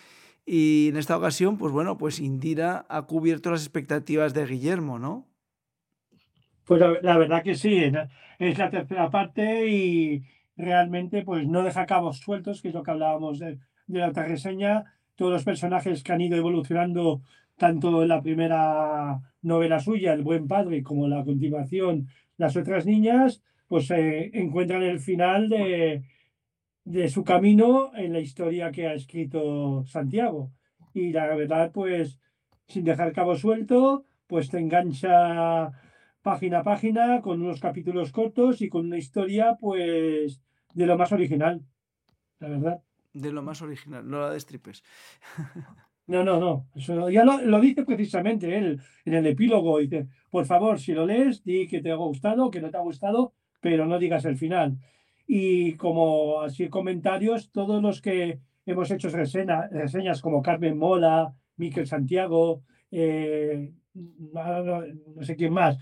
Y 0.45 0.89
en 0.91 0.97
esta 0.97 1.17
ocasión, 1.17 1.59
pues 1.59 1.73
bueno, 1.73 1.99
pues 1.99 2.21
Indira 2.21 2.87
ha 2.89 3.03
cubierto 3.03 3.51
las 3.51 3.63
expectativas 3.63 4.33
de 4.33 4.47
Guillermo, 4.47 4.99
¿no? 4.99 5.27
Pues 6.65 6.81
la, 7.03 7.19
verdad 7.19 7.43
que 7.43 7.55
sí, 7.55 7.77
es 7.77 7.93
la, 7.93 8.09
es 8.39 8.59
la 8.59 8.71
tercera 8.71 9.11
parte 9.11 9.69
y 9.69 10.25
realmente 10.57 11.23
pues 11.23 11.47
no 11.47 11.63
deja 11.63 11.87
cabos 11.87 12.19
sueltos, 12.19 12.63
que 12.63 12.69
es 12.69 12.75
lo 12.75 12.83
que 12.83 12.93
hablábamos 12.93 13.39
de, 13.39 13.59
de 13.87 13.99
la 13.99 14.09
otra 14.09 14.25
reseña. 14.25 14.85
Todos 15.17 15.33
los 15.33 15.45
personajes 15.45 16.03
que 16.03 16.13
han 16.13 16.21
ido 16.21 16.37
evolucionando 16.37 17.23
tanto 17.57 18.03
en 18.03 18.09
la 18.09 18.23
primera 18.23 19.21
novela 19.47 19.81
suya, 19.81 20.13
El 20.13 20.23
buen 20.23 20.49
padre, 20.49 20.83
como 20.83 21.09
la 21.09 21.25
continuación, 21.25 22.09
Las 22.37 22.57
otras 22.57 22.85
niñas, 22.85 23.43
pues 23.69 23.91
eh, 23.91 24.31
encuentran 24.35 24.83
el 24.83 25.01
final 25.01 25.49
de, 25.49 26.05
de 26.85 27.09
su 27.09 27.25
camino 27.25 27.91
en 27.95 28.13
la 28.13 28.21
historia 28.21 28.71
que 28.71 28.87
ha 28.87 28.95
escrito 28.95 29.85
Santiago. 29.87 30.53
Y 30.93 31.13
la 31.13 31.35
verdad, 31.35 31.73
pues, 31.73 32.19
sin 32.69 32.85
dejar 32.85 33.13
cabo 33.13 33.37
suelto, 33.37 34.05
pues 34.27 34.51
te 34.51 34.59
engancha 34.59 35.73
página 36.23 36.59
a 36.59 36.65
página 36.65 37.23
con 37.23 37.41
unos 37.41 37.61
capítulos 37.61 38.13
cortos 38.13 38.61
y 38.61 38.69
con 38.69 38.87
una 38.87 38.99
historia, 38.99 39.57
pues, 39.61 40.43
de 40.75 40.87
lo 40.87 40.99
más 40.99 41.13
original, 41.13 41.65
la 42.41 42.49
verdad. 42.49 42.83
De 43.13 43.33
lo 43.33 43.43
más 43.43 43.63
original, 43.63 44.09
no 44.09 44.21
la 44.21 44.31
destripes. 44.31 44.83
No, 46.07 46.23
no, 46.23 46.39
no. 46.39 46.69
Eso 46.75 47.11
ya 47.11 47.25
lo, 47.25 47.41
lo, 47.43 47.61
dice 47.61 47.85
precisamente 47.85 48.57
él 48.57 48.81
en 49.05 49.15
el 49.15 49.27
epílogo. 49.27 49.79
Dice, 49.79 50.07
por 50.31 50.47
favor, 50.47 50.79
si 50.79 50.93
lo 50.93 51.05
lees, 51.07 51.43
di 51.45 51.67
que 51.67 51.81
te 51.81 51.91
ha 51.91 51.97
gustado, 51.97 52.51
que 52.51 52.61
no 52.61 52.71
te 52.71 52.77
ha 52.77 52.81
gustado, 52.81 53.35
pero 53.61 53.87
no 53.87 53.99
digas 53.99 54.25
el 54.25 54.37
final. 54.37 54.79
Y 55.27 55.75
como 55.75 56.43
así 56.43 56.69
comentarios, 56.69 57.51
todos 57.51 57.83
los 57.83 58.01
que 58.01 58.39
hemos 58.65 58.91
hecho 58.91 59.09
reseña, 59.09 59.69
reseñas 59.69 60.23
como 60.23 60.43
Carmen 60.43 60.79
Mola, 60.79 61.35
Miquel 61.57 61.87
Santiago, 61.87 62.63
eh, 62.91 63.73
no, 63.95 64.63
no, 64.63 65.23
sé 65.23 65.35
quién 65.37 65.53
más, 65.53 65.79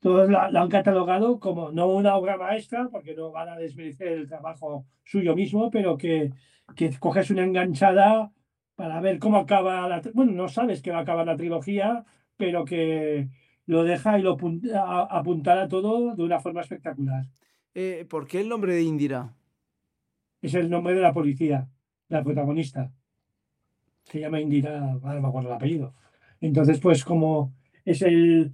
todos 0.00 0.28
la, 0.28 0.50
la, 0.50 0.62
han 0.62 0.68
catalogado 0.68 1.38
como 1.38 1.70
no 1.70 1.88
una 1.88 2.16
obra 2.16 2.36
maestra, 2.36 2.88
porque 2.90 3.14
no 3.14 3.30
van 3.30 3.50
a 3.50 3.56
desmerecer 3.56 4.08
el 4.08 4.28
trabajo 4.28 4.86
suyo 5.04 5.36
mismo, 5.36 5.70
pero 5.70 5.96
que, 5.96 6.32
que 6.74 6.90
coges 6.98 7.30
una 7.30 7.44
enganchada 7.44 8.32
para 8.74 9.00
ver 9.00 9.18
cómo 9.18 9.38
acaba 9.38 9.88
la... 9.88 10.02
Bueno, 10.14 10.32
no 10.32 10.48
sabes 10.48 10.82
que 10.82 10.90
va 10.90 10.98
a 10.98 11.02
acabar 11.02 11.26
la 11.26 11.36
trilogía, 11.36 12.04
pero 12.36 12.64
que 12.64 13.28
lo 13.66 13.84
deja 13.84 14.18
y 14.18 14.22
lo 14.22 14.36
apuntara 15.10 15.68
todo 15.68 16.14
de 16.14 16.22
una 16.22 16.40
forma 16.40 16.62
espectacular. 16.62 17.26
Eh, 17.74 18.06
¿Por 18.08 18.26
qué 18.26 18.40
el 18.40 18.48
nombre 18.48 18.74
de 18.74 18.82
Indira? 18.82 19.34
Es 20.40 20.54
el 20.54 20.68
nombre 20.68 20.94
de 20.94 21.00
la 21.00 21.12
policía, 21.12 21.68
la 22.08 22.22
protagonista. 22.22 22.92
Se 24.04 24.20
llama 24.20 24.40
Indira, 24.40 24.80
no 24.80 25.00
me 25.00 25.28
acuerdo 25.28 25.48
el 25.48 25.54
apellido. 25.54 25.94
Entonces, 26.40 26.80
pues 26.80 27.04
como 27.04 27.54
es 27.84 28.02
el, 28.02 28.52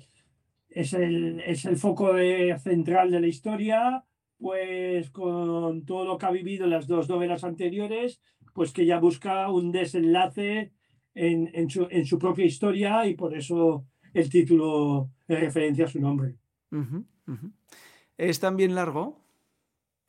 es 0.69 0.93
el, 0.93 1.41
es 1.41 1.65
el 1.65 1.77
foco 1.77 2.13
de, 2.13 2.57
central 2.59 3.11
de 3.11 3.21
la 3.21 3.27
historia, 3.27 4.05
pues 4.39 5.11
con 5.11 5.85
todo 5.85 6.05
lo 6.05 6.19
que 6.19 6.27
ha 6.27 6.31
vivido 6.31 6.65
en 6.65 6.71
las 6.71 6.87
dos 6.87 7.09
novelas 7.09 7.45
anteriores, 7.45 8.21
pues 8.59 8.73
que 8.73 8.85
ya 8.85 8.99
busca 8.99 9.49
un 9.53 9.71
desenlace 9.71 10.73
en, 11.15 11.49
en, 11.55 11.71
su, 11.71 11.87
en 11.89 12.05
su 12.05 12.19
propia 12.19 12.45
historia 12.45 13.07
y 13.07 13.15
por 13.15 13.37
eso 13.37 13.85
el 14.13 14.29
título 14.29 15.11
de 15.29 15.37
referencia 15.37 15.85
a 15.85 15.89
su 15.89 16.01
nombre. 16.01 16.35
Uh 16.73 16.79
-huh, 16.79 17.05
uh 17.29 17.33
-huh. 17.35 17.53
¿Es 18.17 18.41
también 18.41 18.75
largo? 18.75 19.17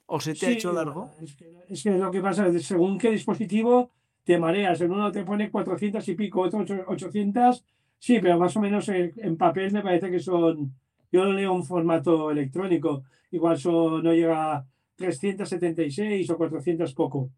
¿O 0.07 0.19
se 0.19 0.33
te 0.33 0.39
sí, 0.39 0.45
ha 0.47 0.49
hecho 0.49 0.73
largo? 0.73 1.11
Es 1.21 1.35
que, 1.35 1.45
es 1.69 1.83
que 1.83 1.91
lo 1.91 2.09
que 2.09 2.21
pasa 2.21 2.47
es 2.47 2.53
que 2.53 2.59
según 2.59 2.97
qué 2.97 3.11
dispositivo 3.11 3.91
te 4.23 4.39
mareas. 4.39 4.81
En 4.81 4.93
uno 4.93 5.11
te 5.11 5.23
pone 5.23 5.51
400 5.51 6.09
y 6.09 6.15
pico, 6.15 6.41
otro 6.41 6.65
800. 6.87 7.63
Sí, 7.99 8.17
pero 8.19 8.39
más 8.39 8.57
o 8.57 8.61
menos 8.61 8.89
en, 8.89 9.13
en 9.17 9.37
papel 9.37 9.71
me 9.71 9.83
parece 9.83 10.09
que 10.09 10.19
son. 10.19 10.73
Yo 11.11 11.23
lo 11.23 11.33
leo 11.33 11.55
en 11.55 11.63
formato 11.63 12.31
electrónico. 12.31 13.03
Igual 13.29 13.59
son, 13.59 14.03
no 14.03 14.11
llega 14.11 14.55
a 14.55 14.65
376 14.95 16.27
o 16.31 16.35
400 16.35 16.95
poco. 16.95 17.29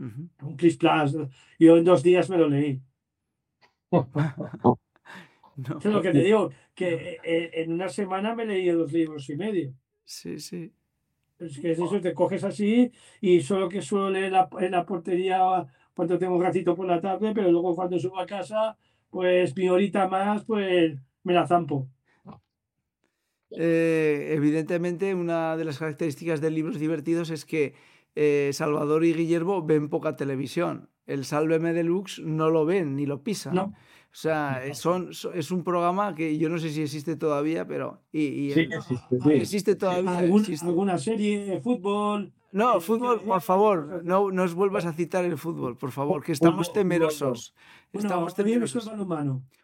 Uh 0.00 0.04
-huh. 0.04 0.28
Un 0.42 0.56
Plus. 0.56 0.78
Yo 1.58 1.76
en 1.76 1.84
dos 1.84 2.02
días 2.02 2.28
me 2.30 2.38
lo 2.38 2.48
leí. 2.48 2.80
No. 5.68 5.78
Es 5.78 5.84
lo 5.84 6.00
que 6.00 6.12
te 6.12 6.22
digo, 6.22 6.50
que 6.74 7.18
eh, 7.22 7.50
en 7.52 7.72
una 7.72 7.90
semana 7.90 8.34
me 8.34 8.46
leí 8.46 8.66
dos 8.68 8.90
libros 8.92 9.28
y 9.28 9.36
medio. 9.36 9.74
Sí, 10.04 10.38
sí. 10.38 10.72
Es 11.38 11.58
que 11.58 11.72
es 11.72 11.78
eso, 11.78 12.00
te 12.00 12.14
coges 12.14 12.44
así 12.44 12.90
y 13.20 13.42
solo 13.42 13.68
que 13.68 13.82
suelo 13.82 14.08
leer 14.08 14.32
la, 14.32 14.48
en 14.58 14.70
la 14.70 14.86
portería 14.86 15.66
cuando 15.92 16.18
tengo 16.18 16.36
un 16.36 16.42
ratito 16.42 16.74
por 16.74 16.86
la 16.86 16.98
tarde, 16.98 17.32
pero 17.34 17.50
luego 17.50 17.74
cuando 17.74 17.98
subo 17.98 18.18
a 18.18 18.24
casa, 18.24 18.78
pues 19.10 19.54
mi 19.54 19.68
horita 19.68 20.08
más, 20.08 20.44
pues 20.44 20.98
me 21.24 21.34
la 21.34 21.46
zampo. 21.46 21.88
Eh, 23.50 24.32
evidentemente, 24.34 25.14
una 25.14 25.56
de 25.56 25.64
las 25.64 25.78
características 25.78 26.40
de 26.40 26.50
libros 26.50 26.78
divertidos 26.78 27.30
es 27.30 27.44
que 27.44 27.74
eh, 28.14 28.50
Salvador 28.52 29.04
y 29.04 29.14
Guillermo 29.14 29.62
ven 29.64 29.88
poca 29.88 30.16
televisión. 30.16 30.88
El 31.06 31.24
Sálveme 31.24 31.72
Deluxe 31.72 32.20
no 32.24 32.50
lo 32.50 32.64
ven 32.64 32.94
ni 32.96 33.06
lo 33.06 33.22
pisan. 33.22 33.54
No. 33.54 33.62
O 34.12 34.16
sea, 34.16 34.62
son, 34.74 35.14
son, 35.14 35.38
es 35.38 35.50
un 35.52 35.62
programa 35.62 36.14
que 36.16 36.36
yo 36.36 36.48
no 36.48 36.58
sé 36.58 36.70
si 36.70 36.82
existe 36.82 37.14
todavía, 37.16 37.66
pero. 37.66 38.02
Y, 38.12 38.22
y 38.22 38.52
Sí, 38.52 38.60
el- 38.60 38.72
existe, 38.72 39.20
sí. 39.22 39.32
existe 39.32 39.76
todavía. 39.76 40.18
¿Algún- 40.18 40.40
existe. 40.40 40.66
¿Alguna 40.66 40.98
serie 40.98 41.44
de 41.44 41.60
fútbol? 41.60 42.32
No, 42.52 42.78
eh, 42.78 42.80
fútbol, 42.80 43.20
por 43.20 43.40
favor, 43.40 44.02
no 44.04 44.32
nos 44.32 44.54
vuelvas 44.54 44.84
a 44.84 44.92
citar 44.92 45.24
el 45.24 45.38
fútbol, 45.38 45.76
por 45.76 45.92
favor, 45.92 46.24
que 46.24 46.32
estamos 46.32 46.72
temerosos. 46.72 47.54
Estamos 47.92 48.34
temerosos. 48.34 48.90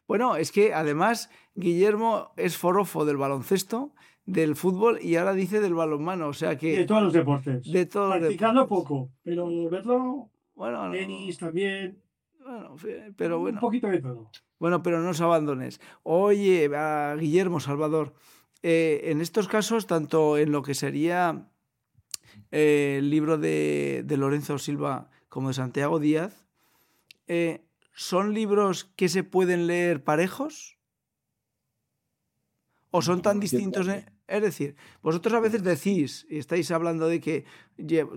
Bueno, 0.07 0.37
es 0.37 0.53
que 0.53 0.73
además 0.73 1.29
Guillermo 1.57 2.31
es 2.37 2.57
forofo 2.57 3.05
del 3.05 3.17
baloncesto, 3.17 3.93
del 4.27 4.57
fútbol 4.57 4.99
y 5.01 5.17
ahora 5.17 5.33
dice 5.35 5.61
del 5.61 5.75
balonmano, 5.75 6.29
o 6.29 6.33
sea 6.33 6.51
De 6.51 6.59
que 6.59 6.85
todos 6.85 7.03
los 7.05 7.13
deportes. 7.13 7.71
de 7.71 7.87
todo. 7.87 8.11
Practicarlo 8.11 8.67
poco, 8.67 9.11
pero 9.23 9.49
verlo, 9.71 10.31
Bueno, 10.55 10.87
no, 10.89 10.93
tenis 10.93 11.39
también, 11.39 12.03
bueno, 12.41 12.77
pero 13.17 13.37
un 13.39 13.43
bueno. 13.43 13.61
poquito 13.61 13.87
de 13.89 14.01
todo. 14.01 14.31
Bueno, 14.59 14.83
pero 14.83 15.01
no 15.01 15.11
os 15.11 15.21
abandones. 15.21 15.81
Oye, 16.03 16.69
a 16.75 17.15
Guillermo 17.15 17.61
Salvador, 17.61 18.15
eh, 18.63 19.01
en 19.05 19.21
estos 19.21 19.49
casos, 19.49 19.87
tanto 19.87 20.39
en 20.39 20.51
lo 20.51 20.63
que 20.63 20.75
sería 20.75 21.49
eh, 22.51 22.97
el 22.99 23.11
libro 23.11 23.39
de, 23.39 24.03
de 24.05 24.17
Lorenzo 24.17 24.59
Silva 24.59 25.09
como 25.29 25.49
de 25.49 25.55
Santiago 25.55 25.99
Díaz, 26.01 26.47
eh, 27.29 27.65
¿son 27.93 28.35
libros 28.35 28.85
que 28.97 29.09
se 29.09 29.23
pueden 29.25 29.67
leer 29.67 30.03
parejos? 30.03 30.79
¿O 32.91 33.03
son 33.03 33.21
tan 33.23 33.39
distintos? 33.41 33.87
eh? 33.89 34.07
Es 34.29 34.43
decir, 34.43 34.77
vosotros 35.03 35.35
a 35.35 35.41
veces 35.41 35.63
decís, 35.63 36.27
y 36.29 36.39
estáis 36.39 36.71
hablando 36.73 37.07
de 37.09 37.21
que 37.21 37.45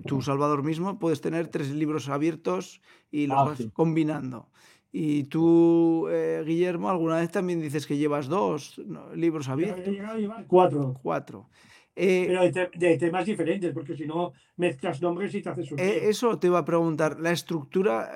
tú, 0.06 0.22
Salvador 0.22 0.62
mismo, 0.64 0.98
puedes 0.98 1.20
tener 1.20 1.48
tres 1.48 1.70
libros 1.70 2.08
abiertos 2.08 2.80
y 3.10 3.26
los 3.26 3.38
Ah, 3.38 3.44
vas 3.44 3.58
sí. 3.58 3.70
combinando. 3.72 4.50
Y 4.92 5.24
tú, 5.24 6.08
eh, 6.10 6.42
Guillermo, 6.44 6.90
alguna 6.90 7.16
vez 7.16 7.30
también 7.30 7.60
dices 7.60 7.86
que 7.86 7.96
llevas 7.96 8.26
dos 8.26 8.80
libros 9.14 9.46
He 9.46 9.52
abiertos, 9.52 9.86
llegado 9.86 10.16
a 10.16 10.18
llevar 10.20 10.46
cuatro, 10.48 10.94
cuatro. 11.00 11.48
Eh, 11.94 12.24
pero 12.26 12.42
de, 12.42 12.50
te- 12.52 12.70
de 12.78 12.98
temas 12.98 13.26
diferentes, 13.26 13.72
porque 13.72 13.94
si 13.94 14.06
no 14.06 14.32
mezclas 14.56 15.00
nombres 15.02 15.34
y 15.34 15.42
te 15.42 15.48
haces 15.50 15.70
un 15.70 15.78
eh, 15.78 16.08
eso 16.08 16.38
te 16.40 16.48
iba 16.48 16.58
a 16.58 16.64
preguntar, 16.64 17.20
¿la 17.20 17.30
estructura 17.30 18.10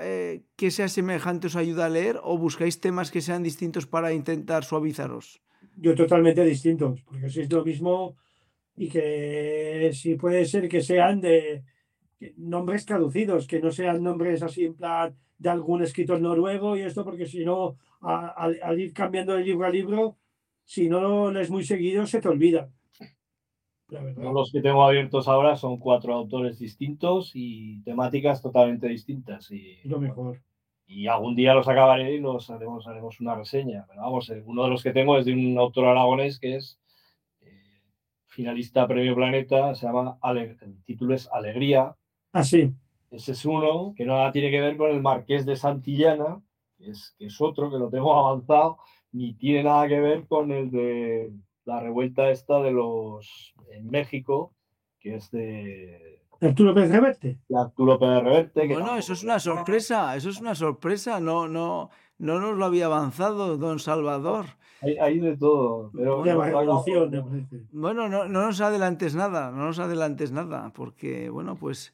que 0.56 0.70
sea 0.72 0.88
semejante 0.88 1.46
os 1.46 1.56
ayuda 1.56 1.86
a 1.86 1.90
leer 1.90 2.18
o 2.22 2.38
buscáis 2.38 2.80
temas 2.80 3.10
que 3.12 3.20
sean 3.20 3.42
distintos 3.44 3.86
para 3.86 4.12
intentar 4.12 4.64
suavizaros? 4.64 5.43
Yo 5.76 5.94
totalmente 5.94 6.44
distintos, 6.44 7.02
porque 7.02 7.28
si 7.28 7.40
es 7.40 7.52
lo 7.52 7.64
mismo 7.64 8.16
y 8.76 8.88
que 8.88 9.90
si 9.92 10.14
puede 10.16 10.44
ser 10.44 10.68
que 10.68 10.82
sean 10.82 11.20
de 11.20 11.64
nombres 12.36 12.86
traducidos, 12.86 13.46
que 13.46 13.60
no 13.60 13.70
sean 13.70 14.02
nombres 14.02 14.42
así 14.42 14.64
en 14.64 14.74
plan 14.74 15.14
de 15.38 15.48
algún 15.48 15.82
escritor 15.82 16.20
noruego 16.20 16.76
y 16.76 16.82
esto, 16.82 17.04
porque 17.04 17.26
si 17.26 17.44
no, 17.44 17.76
al, 18.00 18.58
al 18.62 18.80
ir 18.80 18.92
cambiando 18.92 19.34
de 19.34 19.44
libro 19.44 19.66
a 19.66 19.70
libro, 19.70 20.16
si 20.64 20.88
no 20.88 21.00
lo 21.00 21.30
lees 21.30 21.50
muy 21.50 21.64
seguido, 21.64 22.06
se 22.06 22.20
te 22.20 22.28
olvida. 22.28 22.70
La 23.88 24.02
verdad. 24.02 24.22
Yo 24.22 24.32
Los 24.32 24.50
que 24.50 24.62
tengo 24.62 24.84
abiertos 24.84 25.28
ahora 25.28 25.56
son 25.56 25.78
cuatro 25.78 26.14
autores 26.14 26.58
distintos 26.58 27.32
y 27.34 27.82
temáticas 27.82 28.40
totalmente 28.40 28.88
distintas. 28.88 29.50
Y, 29.50 29.76
lo 29.84 30.00
mejor. 30.00 30.40
Y 30.86 31.06
algún 31.06 31.34
día 31.34 31.54
los 31.54 31.66
acabaré 31.68 32.14
y 32.14 32.20
los 32.20 32.50
haremos, 32.50 32.86
haremos 32.86 33.20
una 33.20 33.34
reseña. 33.34 33.84
Pero 33.88 34.02
vamos, 34.02 34.30
uno 34.44 34.64
de 34.64 34.70
los 34.70 34.82
que 34.82 34.92
tengo 34.92 35.16
es 35.18 35.24
de 35.24 35.32
un 35.32 35.56
autor 35.58 35.86
aragonés 35.86 36.38
que 36.38 36.56
es 36.56 36.78
eh, 37.40 37.82
finalista 38.26 38.86
Premio 38.86 39.14
Planeta, 39.14 39.74
se 39.74 39.86
llama 39.86 40.18
Ale- 40.20 40.56
el 40.60 40.82
título 40.84 41.14
es 41.14 41.28
Alegría. 41.32 41.94
Ah, 42.32 42.44
sí. 42.44 42.72
Ese 43.10 43.32
es 43.32 43.44
uno 43.44 43.94
que 43.96 44.04
nada 44.04 44.32
tiene 44.32 44.50
que 44.50 44.60
ver 44.60 44.76
con 44.76 44.90
el 44.90 45.00
Marqués 45.00 45.46
de 45.46 45.56
Santillana, 45.56 46.42
que 46.76 46.90
es, 46.90 47.14
que 47.18 47.26
es 47.26 47.40
otro 47.40 47.70
que 47.70 47.78
lo 47.78 47.88
tengo 47.88 48.14
avanzado, 48.18 48.78
ni 49.12 49.34
tiene 49.34 49.62
nada 49.62 49.86
que 49.88 50.00
ver 50.00 50.26
con 50.26 50.50
el 50.50 50.70
de 50.70 51.32
la 51.64 51.80
revuelta 51.80 52.30
esta 52.30 52.60
de 52.60 52.72
los 52.72 53.54
en 53.70 53.88
México, 53.88 54.52
que 55.04 55.16
es 55.16 55.30
de, 55.30 56.18
Arturo 56.40 56.72
Pérez 56.74 56.90
Reverte. 56.90 57.38
de 57.46 57.58
Arturo 57.58 57.98
Pérez 57.98 58.22
Reverte. 58.22 58.66
que 58.66 58.72
Bueno, 58.72 58.96
eso 58.96 59.12
es 59.12 59.22
una 59.22 59.38
sorpresa, 59.38 60.16
eso 60.16 60.30
es 60.30 60.40
una 60.40 60.54
sorpresa, 60.54 61.20
no, 61.20 61.46
no, 61.46 61.90
no 62.16 62.40
nos 62.40 62.56
lo 62.56 62.64
había 62.64 62.86
avanzado, 62.86 63.58
don 63.58 63.78
Salvador. 63.78 64.46
Hay, 64.80 64.96
hay 64.96 65.18
de 65.20 65.36
todo. 65.36 65.90
Pero 65.94 66.22
De 66.22 66.34
bueno, 66.34 66.82
parece. 66.82 67.66
Bueno, 67.70 68.08
no, 68.08 68.26
no 68.26 68.46
nos 68.46 68.60
adelantes 68.62 69.14
nada, 69.14 69.50
no 69.50 69.66
nos 69.66 69.78
adelantes 69.78 70.32
nada, 70.32 70.72
porque, 70.74 71.28
bueno, 71.28 71.54
pues 71.54 71.92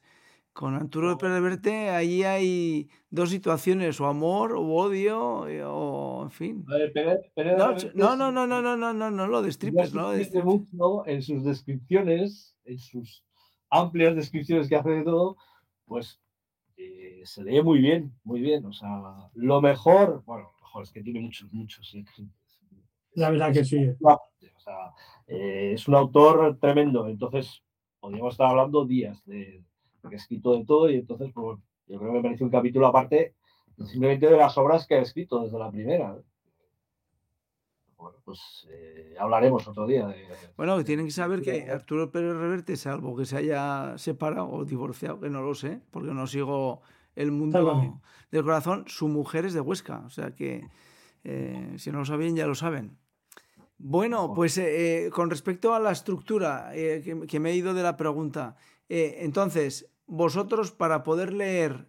Con 0.53 0.75
Arturo 0.75 1.17
Pérez 1.17 1.35
Reverte 1.35 1.89
ahí 1.89 2.23
hay 2.23 2.89
dos 3.09 3.29
situaciones, 3.29 4.01
o 4.01 4.05
amor, 4.07 4.53
o 4.53 4.61
odio, 4.61 5.47
eh, 5.47 5.63
o 5.63 6.23
en 6.23 6.31
fin. 6.31 6.65
A 6.67 6.73
ver, 6.77 6.91
Pérez- 6.93 7.31
Pérez 7.33 7.57
No, 7.95 8.15
no, 8.15 8.31
no, 8.31 8.45
no, 8.45 8.61
no, 8.61 8.61
no, 8.61 8.75
no, 8.77 8.93
no, 8.93 9.11
no 9.11 9.27
lo 9.27 9.41
destripes, 9.41 9.93
no 9.93 10.11
dice 10.11 10.43
mucho 10.43 11.05
en 11.07 11.21
sus 11.21 11.43
descripciones, 11.45 12.57
en 12.65 12.77
sus 12.79 13.23
amplias 13.69 14.15
descripciones 14.15 14.67
que 14.67 14.75
hace 14.75 14.89
de 14.89 15.03
todo, 15.03 15.37
pues 15.85 16.19
eh, 16.75 17.21
se 17.23 17.43
lee 17.43 17.61
muy 17.63 17.79
bien, 17.79 18.13
muy 18.25 18.41
bien. 18.41 18.65
O 18.65 18.73
sea, 18.73 19.29
lo 19.33 19.61
mejor, 19.61 20.21
bueno, 20.25 20.51
lo 20.59 20.65
mejor 20.65 20.83
es 20.83 20.91
que 20.91 21.01
tiene 21.01 21.21
muchos, 21.21 21.51
muchos. 21.53 21.89
sí. 21.89 22.03
La 23.13 23.29
verdad 23.29 23.53
que 23.53 23.63
sí. 23.63 23.77
O 24.01 24.59
sea, 24.59 24.93
eh, 25.27 25.71
es 25.73 25.87
un 25.87 25.95
autor 25.95 26.57
tremendo. 26.59 27.07
Entonces, 27.07 27.63
podríamos 27.99 28.33
estar 28.33 28.47
hablando 28.47 28.85
días 28.85 29.23
de, 29.25 29.63
de 30.03 30.09
que 30.09 30.15
ha 30.15 30.17
escrito 30.17 30.57
de 30.57 30.65
todo 30.65 30.89
y 30.89 30.95
entonces, 30.95 31.31
pues, 31.33 31.43
bueno, 31.43 31.61
yo 31.87 31.97
creo 31.99 32.11
que 32.11 32.17
me 32.17 32.23
merece 32.23 32.43
un 32.43 32.49
capítulo 32.49 32.87
aparte 32.87 33.35
simplemente 33.85 34.27
de 34.27 34.37
las 34.37 34.57
obras 34.57 34.87
que 34.87 34.95
ha 34.95 35.01
escrito 35.01 35.43
desde 35.43 35.57
la 35.57 35.71
primera. 35.71 36.17
Bueno, 37.97 38.17
pues 38.25 38.67
eh, 38.71 39.15
hablaremos 39.19 39.67
otro 39.67 39.85
día 39.85 40.07
de, 40.07 40.25
Bueno, 40.57 40.83
tienen 40.83 41.05
que 41.05 41.11
saber 41.11 41.41
que 41.41 41.69
Arturo 41.69 42.11
Pérez 42.11 42.35
Reverte, 42.35 42.75
salvo 42.75 43.15
que 43.15 43.25
se 43.25 43.37
haya 43.37 43.95
separado 43.97 44.49
o 44.49 44.65
divorciado, 44.65 45.19
que 45.19 45.29
no 45.29 45.41
lo 45.41 45.53
sé, 45.53 45.81
porque 45.91 46.13
no 46.13 46.25
sigo 46.25 46.81
el 47.15 47.31
mundo 47.31 47.59
Sálvame. 47.59 47.93
del 48.31 48.43
corazón, 48.43 48.85
su 48.87 49.07
mujer 49.07 49.45
es 49.45 49.53
de 49.53 49.61
Huesca, 49.61 50.01
o 50.05 50.09
sea 50.09 50.33
que 50.33 50.67
eh, 51.23 51.73
si 51.77 51.91
no 51.91 51.99
lo 51.99 52.05
sabían 52.05 52.35
ya 52.35 52.47
lo 52.47 52.55
saben. 52.55 52.97
Bueno, 53.77 54.33
pues 54.33 54.57
eh, 54.57 55.09
con 55.13 55.29
respecto 55.29 55.73
a 55.73 55.79
la 55.79 55.91
estructura 55.91 56.71
que, 56.73 57.25
que 57.27 57.39
me 57.39 57.51
he 57.51 57.55
ido 57.55 57.73
de 57.73 57.83
la 57.83 57.97
pregunta, 57.97 58.55
entonces, 58.89 59.90
vosotros 60.05 60.71
para 60.71 61.03
poder 61.03 61.33
leer 61.33 61.87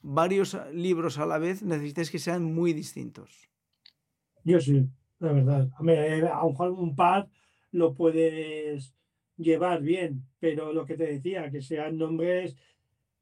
varios 0.00 0.56
libros 0.72 1.18
a 1.18 1.26
la 1.26 1.38
vez 1.38 1.62
necesitáis 1.62 2.10
que 2.10 2.18
sean 2.18 2.44
muy 2.44 2.72
distintos. 2.72 3.48
Yo 4.44 4.60
sí, 4.60 4.88
la 5.18 5.32
verdad. 5.32 5.68
A, 5.76 5.82
ver, 5.82 6.24
eh, 6.24 6.28
a 6.28 6.42
lo 6.44 6.74
un 6.74 6.94
par 6.94 7.28
lo 7.72 7.94
puedes 7.94 8.94
llevar 9.36 9.82
bien, 9.82 10.24
pero 10.38 10.72
lo 10.72 10.86
que 10.86 10.96
te 10.96 11.06
decía, 11.06 11.50
que 11.50 11.60
sean 11.60 11.98
nombres, 11.98 12.56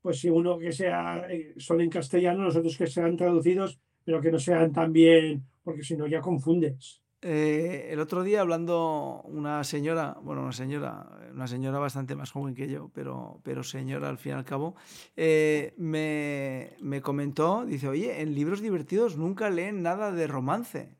pues 0.03 0.21
si 0.21 0.29
uno 0.29 0.59
que 0.59 0.73
sea 0.73 1.26
eh, 1.31 1.55
son 1.57 1.81
en 1.81 1.91
castellano, 1.91 2.45
los 2.45 2.57
otros 2.57 2.76
que 2.76 2.87
sean 2.87 3.17
traducidos, 3.17 3.81
pero 4.05 4.21
que 4.21 4.31
no 4.31 4.38
sean 4.38 4.73
también, 4.73 5.45
porque 5.62 5.83
si 5.83 5.97
no 5.97 6.07
ya 6.07 6.21
confundes. 6.21 7.03
Eh, 7.26 7.88
el 7.90 8.00
otro 8.00 8.23
día 8.23 8.43
hablando 8.43 9.23
una 9.25 9.64
señora, 9.64 10.19
bueno, 10.23 10.43
una 10.43 10.52
señora, 10.52 11.09
una 11.33 11.47
señora 11.47 11.78
bastante 11.78 12.14
más 12.14 12.31
joven 12.31 12.54
que 12.54 12.69
yo, 12.69 12.90
pero, 12.93 13.40
pero 13.43 13.64
señora 13.64 14.11
al 14.11 14.19
fin 14.19 14.33
y 14.33 14.35
al 14.35 14.45
cabo, 14.45 14.75
eh, 15.16 15.73
me, 15.78 16.73
me 16.83 17.00
comentó, 17.00 17.64
dice, 17.64 17.88
oye, 17.88 18.21
en 18.21 18.35
libros 18.35 18.61
divertidos 18.61 19.16
nunca 19.16 19.49
leen 19.49 19.81
nada 19.83 20.12
de 20.12 20.26
romance. 20.26 20.99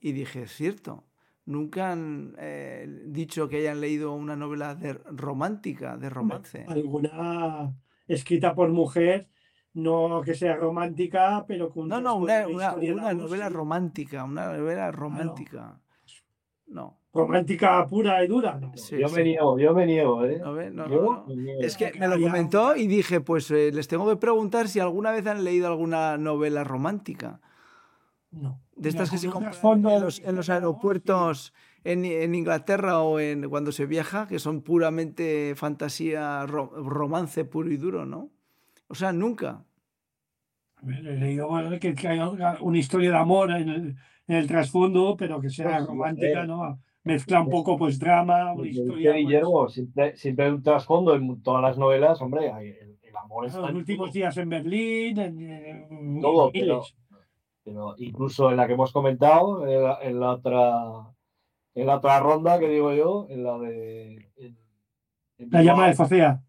Y 0.00 0.10
dije, 0.10 0.42
es 0.42 0.52
cierto, 0.52 1.04
nunca 1.44 1.92
han 1.92 2.34
eh, 2.38 3.04
dicho 3.06 3.48
que 3.48 3.58
hayan 3.58 3.80
leído 3.80 4.12
una 4.12 4.34
novela 4.34 4.74
de 4.74 4.94
romántica, 4.94 5.96
de 5.96 6.10
romance. 6.10 6.64
Alguna 6.66 7.76
escrita 8.08 8.56
por 8.56 8.70
mujer, 8.70 9.28
no 9.74 10.20
que 10.24 10.34
sea 10.34 10.56
romántica, 10.56 11.44
pero 11.46 11.70
con 11.70 11.88
No, 11.88 12.00
no, 12.00 12.16
una, 12.16 12.42
novela 12.42 12.74
sí. 13.48 13.52
romántica, 13.54 14.24
una 14.24 14.56
novela 14.56 14.90
romántica. 14.90 15.78
No. 16.66 16.98
romántica 17.12 17.84
pura 17.86 18.22
y 18.24 18.28
dura. 18.28 18.58
no. 18.60 18.72
Sí, 18.76 18.98
yo 19.00 19.08
sí. 19.08 19.14
me 19.16 19.24
niego, 19.24 19.58
yo 19.58 19.74
me 19.74 19.86
niego, 19.86 20.24
¿eh? 20.24 20.38
No, 20.38 20.52
no, 20.54 20.88
Yo 20.88 21.02
no, 21.02 21.12
no. 21.12 21.24
me 21.26 21.36
niego. 21.36 21.60
Es 21.62 21.76
que 21.76 21.92
me 21.98 22.06
lo 22.06 22.20
comentó 22.20 22.76
y 22.76 22.86
dije, 22.86 23.20
pues 23.20 23.50
eh, 23.50 23.70
les 23.72 23.88
tengo 23.88 24.08
que 24.08 24.16
preguntar 24.16 24.68
si 24.68 24.78
alguna 24.80 25.10
vez 25.10 25.26
han 25.26 25.42
leído 25.42 25.66
alguna 25.66 26.16
novela 26.18 26.62
romántica. 26.64 27.40
No. 28.30 28.60
De 28.76 28.88
estas 28.88 29.10
que 29.10 29.18
se 29.18 29.28
compran 29.28 29.54
en 29.88 30.00
los, 30.02 30.20
en 30.20 30.36
los 30.36 30.48
aeropuertos 30.48 31.52
en, 31.82 32.04
en 32.04 32.34
Inglaterra 32.36 33.00
o 33.00 33.18
en 33.18 33.48
cuando 33.50 33.72
se 33.72 33.86
viaja, 33.86 34.28
que 34.28 34.38
son 34.38 34.62
puramente 34.62 35.54
fantasía, 35.56 36.46
ro- 36.46 36.70
romance 36.76 37.44
puro 37.44 37.70
y 37.72 37.76
duro, 37.76 38.06
¿no? 38.06 38.30
O 38.90 38.94
sea, 38.94 39.12
nunca. 39.12 39.62
He 40.82 41.00
leído 41.02 41.48
bueno, 41.48 41.70
que, 41.78 41.94
que 41.94 42.08
haya 42.08 42.28
una 42.60 42.78
historia 42.78 43.10
de 43.10 43.16
amor 43.16 43.50
en 43.52 43.68
el, 43.68 43.96
en 44.26 44.36
el 44.36 44.46
trasfondo, 44.46 45.16
pero 45.16 45.40
que 45.40 45.48
sea 45.50 45.76
Pues 45.78 45.86
romántica, 45.86 46.42
eh. 46.42 46.46
¿no? 46.46 46.80
Mezcla 47.04 47.40
un 47.40 47.48
poco 47.48 47.78
pues 47.78 47.98
drama, 47.98 48.46
una 48.46 48.54
Porque 48.54 48.70
historia. 48.70 49.12
pues, 49.12 49.24
Guillermo, 49.24 49.68
siempre, 49.68 50.16
siempre 50.16 50.44
hay 50.46 50.50
un 50.52 50.62
trasfondo 50.62 51.14
en 51.14 51.42
todas 51.42 51.62
las 51.62 51.78
novelas, 51.78 52.20
hombre, 52.20 52.50
hay- 52.52 52.68
el, 52.68 52.98
el 53.02 53.16
amor 53.16 53.46
está 53.46 53.60
los 53.60 53.72
últimos 53.74 54.08
todo. 54.08 54.12
días 54.14 54.36
en 54.36 54.48
Berlín, 54.48 55.18
en, 55.18 55.40
en- 55.40 56.20
Todo, 56.20 56.50
en 56.52 56.60
pero- 56.60 56.82
incluso 57.98 58.50
en 58.50 58.56
la 58.56 58.66
que 58.66 58.72
hemos 58.74 58.92
comentado, 58.92 59.66
en 59.66 59.82
la, 59.82 59.98
en 60.02 60.18
la 60.20 60.30
otra 60.32 61.14
en 61.74 61.86
la 61.86 61.96
otra 61.98 62.18
ronda 62.20 62.58
que 62.58 62.68
digo 62.68 62.92
yo, 62.92 63.26
en 63.30 63.44
la 63.44 63.56
de 63.58 64.30
en- 64.36 64.58
en 65.38 65.50
La 65.50 65.62
llama 65.62 65.86
de 65.86 65.94
Focea. 65.94 66.42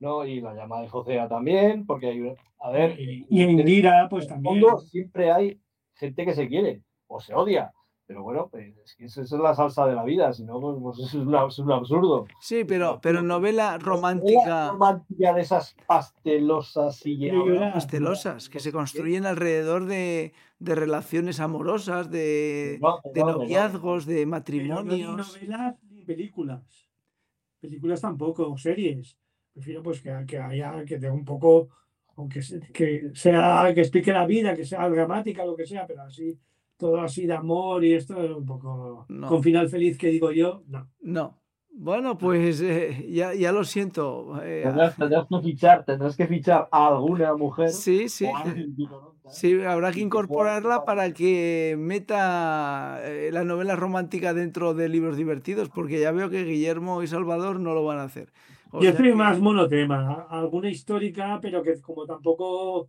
¿No? 0.00 0.24
Y 0.26 0.40
la 0.40 0.54
llama 0.54 0.80
de 0.80 0.88
Focea 0.88 1.28
también, 1.28 1.86
porque 1.86 2.06
hay 2.08 2.20
una- 2.20 2.34
a 2.58 2.70
ver, 2.70 2.98
Y 2.98 3.42
en 3.42 3.56
Lira, 3.58 4.08
pues 4.10 4.24
en 4.26 4.30
el 4.30 4.34
también. 4.42 4.60
fondo 4.64 4.78
siempre 4.80 5.30
hay 5.30 5.60
gente 5.94 6.24
que 6.24 6.34
se 6.34 6.48
quiere 6.48 6.82
o 7.06 7.20
se 7.20 7.34
odia. 7.34 7.72
Pero 8.06 8.24
bueno, 8.24 8.48
pues 8.50 8.76
es 8.84 8.96
que 8.96 9.04
esa 9.04 9.22
es 9.22 9.30
la 9.30 9.54
salsa 9.54 9.86
de 9.86 9.94
la 9.94 10.02
vida, 10.02 10.32
si 10.32 10.42
no, 10.42 10.60
pues, 10.60 10.76
pues 10.82 10.98
es, 10.98 11.14
una- 11.14 11.46
es 11.46 11.58
un 11.60 11.70
absurdo. 11.70 12.26
Sí, 12.40 12.64
pero, 12.64 12.98
pero 13.00 13.22
novela 13.22 13.72
La 13.72 13.78
romántica 13.78 14.70
romántica 14.70 15.32
de 15.32 15.42
esas 15.42 15.76
pastelosas 15.86 17.06
y 17.06 17.16
De 17.18 17.30
llorar. 17.30 17.72
pastelosas 17.74 18.48
que 18.48 18.58
se 18.58 18.72
construyen 18.72 19.26
alrededor 19.26 19.86
de, 19.86 20.32
de 20.58 20.74
relaciones 20.74 21.38
amorosas, 21.38 22.10
de, 22.10 22.78
No, 22.80 22.98
de 23.14 23.20
no, 23.20 23.26
no, 23.26 23.32
no. 23.32 23.38
noviazgos, 23.38 24.06
de 24.06 24.14
Pero 24.14 24.24
no 24.26 24.26
ni 24.26 24.30
matrimonios. 24.32 25.16
novelas 25.34 25.76
ni 25.88 26.02
películas. 26.02 26.88
Películas 27.60 28.00
tampoco, 28.00 28.56
series. 28.58 29.16
Prefiero 29.52 29.82
pues 29.82 30.00
que, 30.00 30.12
que 30.26 30.38
haya, 30.38 30.84
que 30.84 30.98
tenga 30.98 31.12
un 31.14 31.24
poco, 31.24 31.68
aunque 32.16 32.42
se- 32.42 32.60
que 32.72 33.10
sea, 33.14 33.70
que 33.74 33.80
explique 33.80 34.12
la 34.12 34.26
vida, 34.26 34.54
que 34.54 34.64
sea 34.64 34.88
dramática, 34.88 35.44
lo 35.44 35.56
que 35.56 35.66
sea, 35.66 35.86
pero 35.86 36.02
así, 36.02 36.38
todo 36.76 37.00
así 37.00 37.26
de 37.26 37.34
amor 37.34 37.84
y 37.84 37.94
esto 37.94 38.16
un 38.38 38.46
poco 38.46 39.06
No. 39.08 39.28
con 39.28 39.42
final 39.42 39.68
feliz 39.68 39.98
que 39.98 40.08
digo 40.08 40.30
yo, 40.32 40.62
no. 40.68 40.88
No. 41.00 41.36
Bueno, 41.72 42.18
pues 42.18 42.60
eh, 42.62 43.06
ya, 43.10 43.32
ya 43.32 43.52
lo 43.52 43.62
siento. 43.64 44.40
eh, 44.42 44.62
Tendrás, 44.64 44.96
tendrás 44.96 45.26
que 45.28 45.40
fichar, 45.40 45.84
tendrás 45.84 46.16
que 46.16 46.26
fichar 46.26 46.68
a 46.72 46.88
alguna 46.88 47.34
mujer. 47.36 47.68
sí, 47.70 48.08
sí. 48.08 48.26
¿no? 48.26 49.10
Sí, 49.30 49.60
habrá 49.62 49.92
que 49.92 50.00
incorporarla 50.00 50.84
para 50.84 51.12
que 51.12 51.76
meta 51.78 52.98
eh, 53.04 53.30
la 53.32 53.44
novela 53.44 53.76
romántica 53.76 54.34
dentro 54.34 54.74
de 54.74 54.88
libros 54.88 55.16
divertidos, 55.16 55.68
porque 55.68 56.00
ya 56.00 56.10
veo 56.10 56.28
que 56.30 56.44
Guillermo 56.44 57.02
y 57.02 57.06
Salvador 57.06 57.60
no 57.60 57.72
lo 57.74 57.84
van 57.84 57.98
a 57.98 58.04
hacer. 58.04 58.32
O 58.72 58.80
Yo 58.82 58.90
sea 58.90 58.98
soy 58.98 59.08
que- 59.10 59.14
más 59.14 59.38
monotema, 59.40 60.26
alguna 60.30 60.70
histórica, 60.70 61.38
pero 61.42 61.62
que 61.62 61.80
como 61.80 62.06
tampoco 62.06 62.88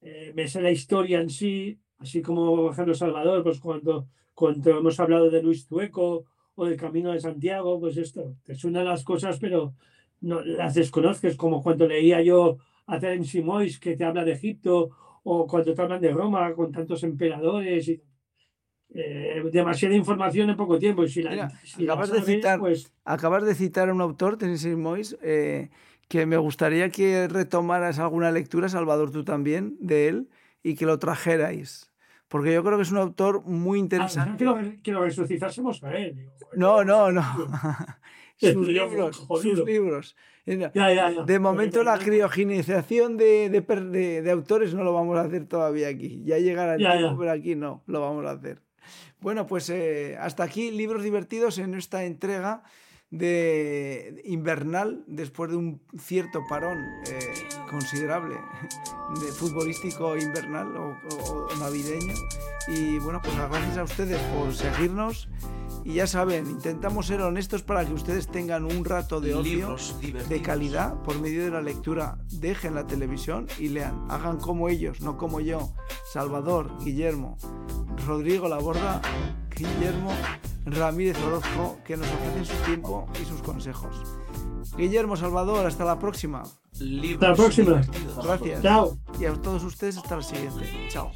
eh, 0.00 0.32
me 0.34 0.46
sé 0.48 0.60
la 0.60 0.70
historia 0.70 1.20
en 1.20 1.30
sí, 1.30 1.78
así 1.98 2.20
como 2.22 2.70
ejemplo 2.70 2.94
Salvador, 2.94 3.42
pues 3.42 3.58
cuando, 3.60 4.08
cuando 4.34 4.70
hemos 4.78 4.98
hablado 5.00 5.30
de 5.30 5.42
Luis 5.42 5.66
Tueco 5.66 6.24
o 6.54 6.64
del 6.66 6.76
Camino 6.76 7.12
de 7.12 7.20
Santiago, 7.20 7.80
pues 7.80 7.96
esto, 7.96 8.36
te 8.44 8.54
suenan 8.54 8.84
las 8.84 9.02
cosas, 9.04 9.38
pero 9.38 9.74
no 10.20 10.40
las 10.42 10.74
desconoces, 10.74 11.36
como 11.36 11.62
cuando 11.62 11.86
leía 11.86 12.22
yo 12.22 12.58
a 12.86 12.98
Terence 12.98 13.30
Simois 13.30 13.78
que 13.80 13.96
te 13.96 14.04
habla 14.04 14.24
de 14.24 14.32
Egipto, 14.32 14.90
o 15.22 15.46
cuando 15.46 15.72
te 15.74 15.80
hablan 15.82 16.00
de 16.02 16.12
Roma 16.12 16.52
con 16.54 16.70
tantos 16.70 17.02
emperadores 17.02 17.88
y 17.88 18.02
eh, 18.94 19.42
demasiada 19.52 19.94
información 19.94 20.50
en 20.50 20.56
poco 20.56 20.78
tiempo. 20.78 21.04
Y 21.04 21.08
si 21.08 21.22
la, 21.22 21.30
Mira, 21.30 21.50
si 21.64 21.84
la 21.84 21.92
acabas 21.94 22.10
de 22.12 22.18
sabes, 22.20 22.36
citar- 22.36 22.58
pues 22.60 22.92
Acabas 23.04 23.44
de 23.44 23.54
citar 23.54 23.88
a 23.88 23.92
un 23.94 24.00
autor, 24.00 24.36
Tennessee 24.38 24.76
Mois, 24.76 25.16
eh, 25.22 25.68
que 26.08 26.26
me 26.26 26.36
gustaría 26.36 26.88
que 26.90 27.28
retomaras 27.28 27.98
alguna 27.98 28.30
lectura, 28.30 28.68
Salvador, 28.68 29.10
tú 29.10 29.24
también, 29.24 29.76
de 29.80 30.08
él, 30.08 30.28
y 30.62 30.74
que 30.76 30.86
lo 30.86 30.98
trajerais. 30.98 31.90
Porque 32.28 32.52
yo 32.54 32.64
creo 32.64 32.76
que 32.78 32.82
es 32.82 32.90
un 32.92 32.98
autor 32.98 33.42
muy 33.44 33.78
Ah, 33.78 33.82
interesante. 33.82 34.44
lo, 34.44 34.58
que 34.82 34.92
lo 34.92 35.02
resucitásemos 35.04 35.82
a 35.84 35.94
él. 35.96 36.14
digo, 36.16 36.32
No, 36.54 36.82
no, 36.84 37.10
no. 37.12 37.22
Sí, 38.36 38.52
sus 38.52 38.66
libros, 38.68 39.16
sus 39.16 39.64
libros. 39.64 40.16
Eh, 40.46 40.56
no, 40.56 40.70
Ya, 40.74 40.92
ya, 40.92 41.10
ya. 41.10 41.22
De 41.24 41.38
momento 41.38 41.82
la 41.84 41.98
criogenización 41.98 43.16
de, 43.16 43.48
de 43.50 43.60
de- 43.60 44.22
de 44.22 44.30
autores 44.30 44.74
no 44.74 44.82
lo 44.84 44.92
vamos 44.92 45.16
a 45.18 45.22
hacer 45.22 45.46
todavía 45.46 45.88
aquí. 45.88 46.22
Ya 46.24 46.38
llegará 46.38 46.74
el 46.74 46.80
tiempo, 46.80 47.16
pero 47.18 47.30
aquí 47.30 47.54
no, 47.54 47.82
lo 47.86 48.00
vamos 48.00 48.26
a 48.26 48.32
hacer. 48.32 48.60
Bueno, 49.24 49.46
pues 49.46 49.70
eh, 49.70 50.18
hasta 50.20 50.44
aquí 50.44 50.70
libros 50.70 51.02
divertidos 51.02 51.56
en 51.58 51.74
esta 51.74 52.04
entrega 52.04 52.62
de 53.10 54.20
invernal 54.26 55.02
después 55.06 55.50
de 55.50 55.56
un 55.56 55.80
cierto 55.98 56.42
parón 56.48 56.78
eh, 57.08 57.32
considerable 57.70 58.34
de 59.20 59.26
futbolístico 59.32 60.14
invernal 60.16 60.76
o, 60.76 60.88
o- 61.16 61.46
o 61.46 61.56
navideño 61.56 62.12
y 62.68 62.98
bueno 62.98 63.20
pues 63.22 63.34
gracias 63.36 63.78
a 63.78 63.84
ustedes 63.84 64.20
por 64.34 64.52
seguirnos 64.54 65.28
Y 65.84 65.94
ya 65.94 66.06
saben, 66.06 66.46
intentamos 66.50 67.06
ser 67.06 67.20
honestos 67.20 67.62
para 67.62 67.84
que 67.84 67.92
ustedes 67.92 68.26
tengan 68.28 68.64
un 68.64 68.84
rato 68.86 69.20
de 69.20 69.34
ocio 69.34 69.76
de 70.30 70.40
calidad 70.42 71.02
por 71.02 71.20
medio 71.20 71.44
de 71.44 71.50
la 71.50 71.60
lectura. 71.60 72.16
Dejen 72.30 72.74
la 72.74 72.86
televisión 72.86 73.46
y 73.58 73.68
lean. 73.68 74.06
Hagan 74.10 74.38
como 74.40 74.70
ellos, 74.70 75.02
no 75.02 75.18
como 75.18 75.40
yo. 75.40 75.74
Salvador, 76.10 76.70
Guillermo, 76.82 77.36
Rodrigo 78.06 78.48
Laborda, 78.48 79.00
Guillermo 79.56 80.10
Ramírez 80.66 81.16
Orozco, 81.24 81.78
que 81.84 81.96
nos 81.96 82.06
ofrecen 82.08 82.44
su 82.44 82.54
tiempo 82.64 83.06
y 83.20 83.24
sus 83.24 83.42
consejos. 83.42 83.96
Guillermo, 84.76 85.16
Salvador, 85.16 85.66
hasta 85.66 85.84
la 85.84 85.98
próxima. 85.98 86.42
Libros 86.80 87.22
Hasta 87.22 87.28
la 87.28 87.34
próxima. 87.36 87.70
divertidos. 87.80 88.26
Gracias. 88.26 88.62
Chao. 88.62 88.98
Y 89.20 89.24
a 89.26 89.32
todos 89.34 89.62
ustedes 89.62 89.96
hasta 89.98 90.16
la 90.16 90.22
siguiente. 90.22 90.88
Chao. 90.88 91.10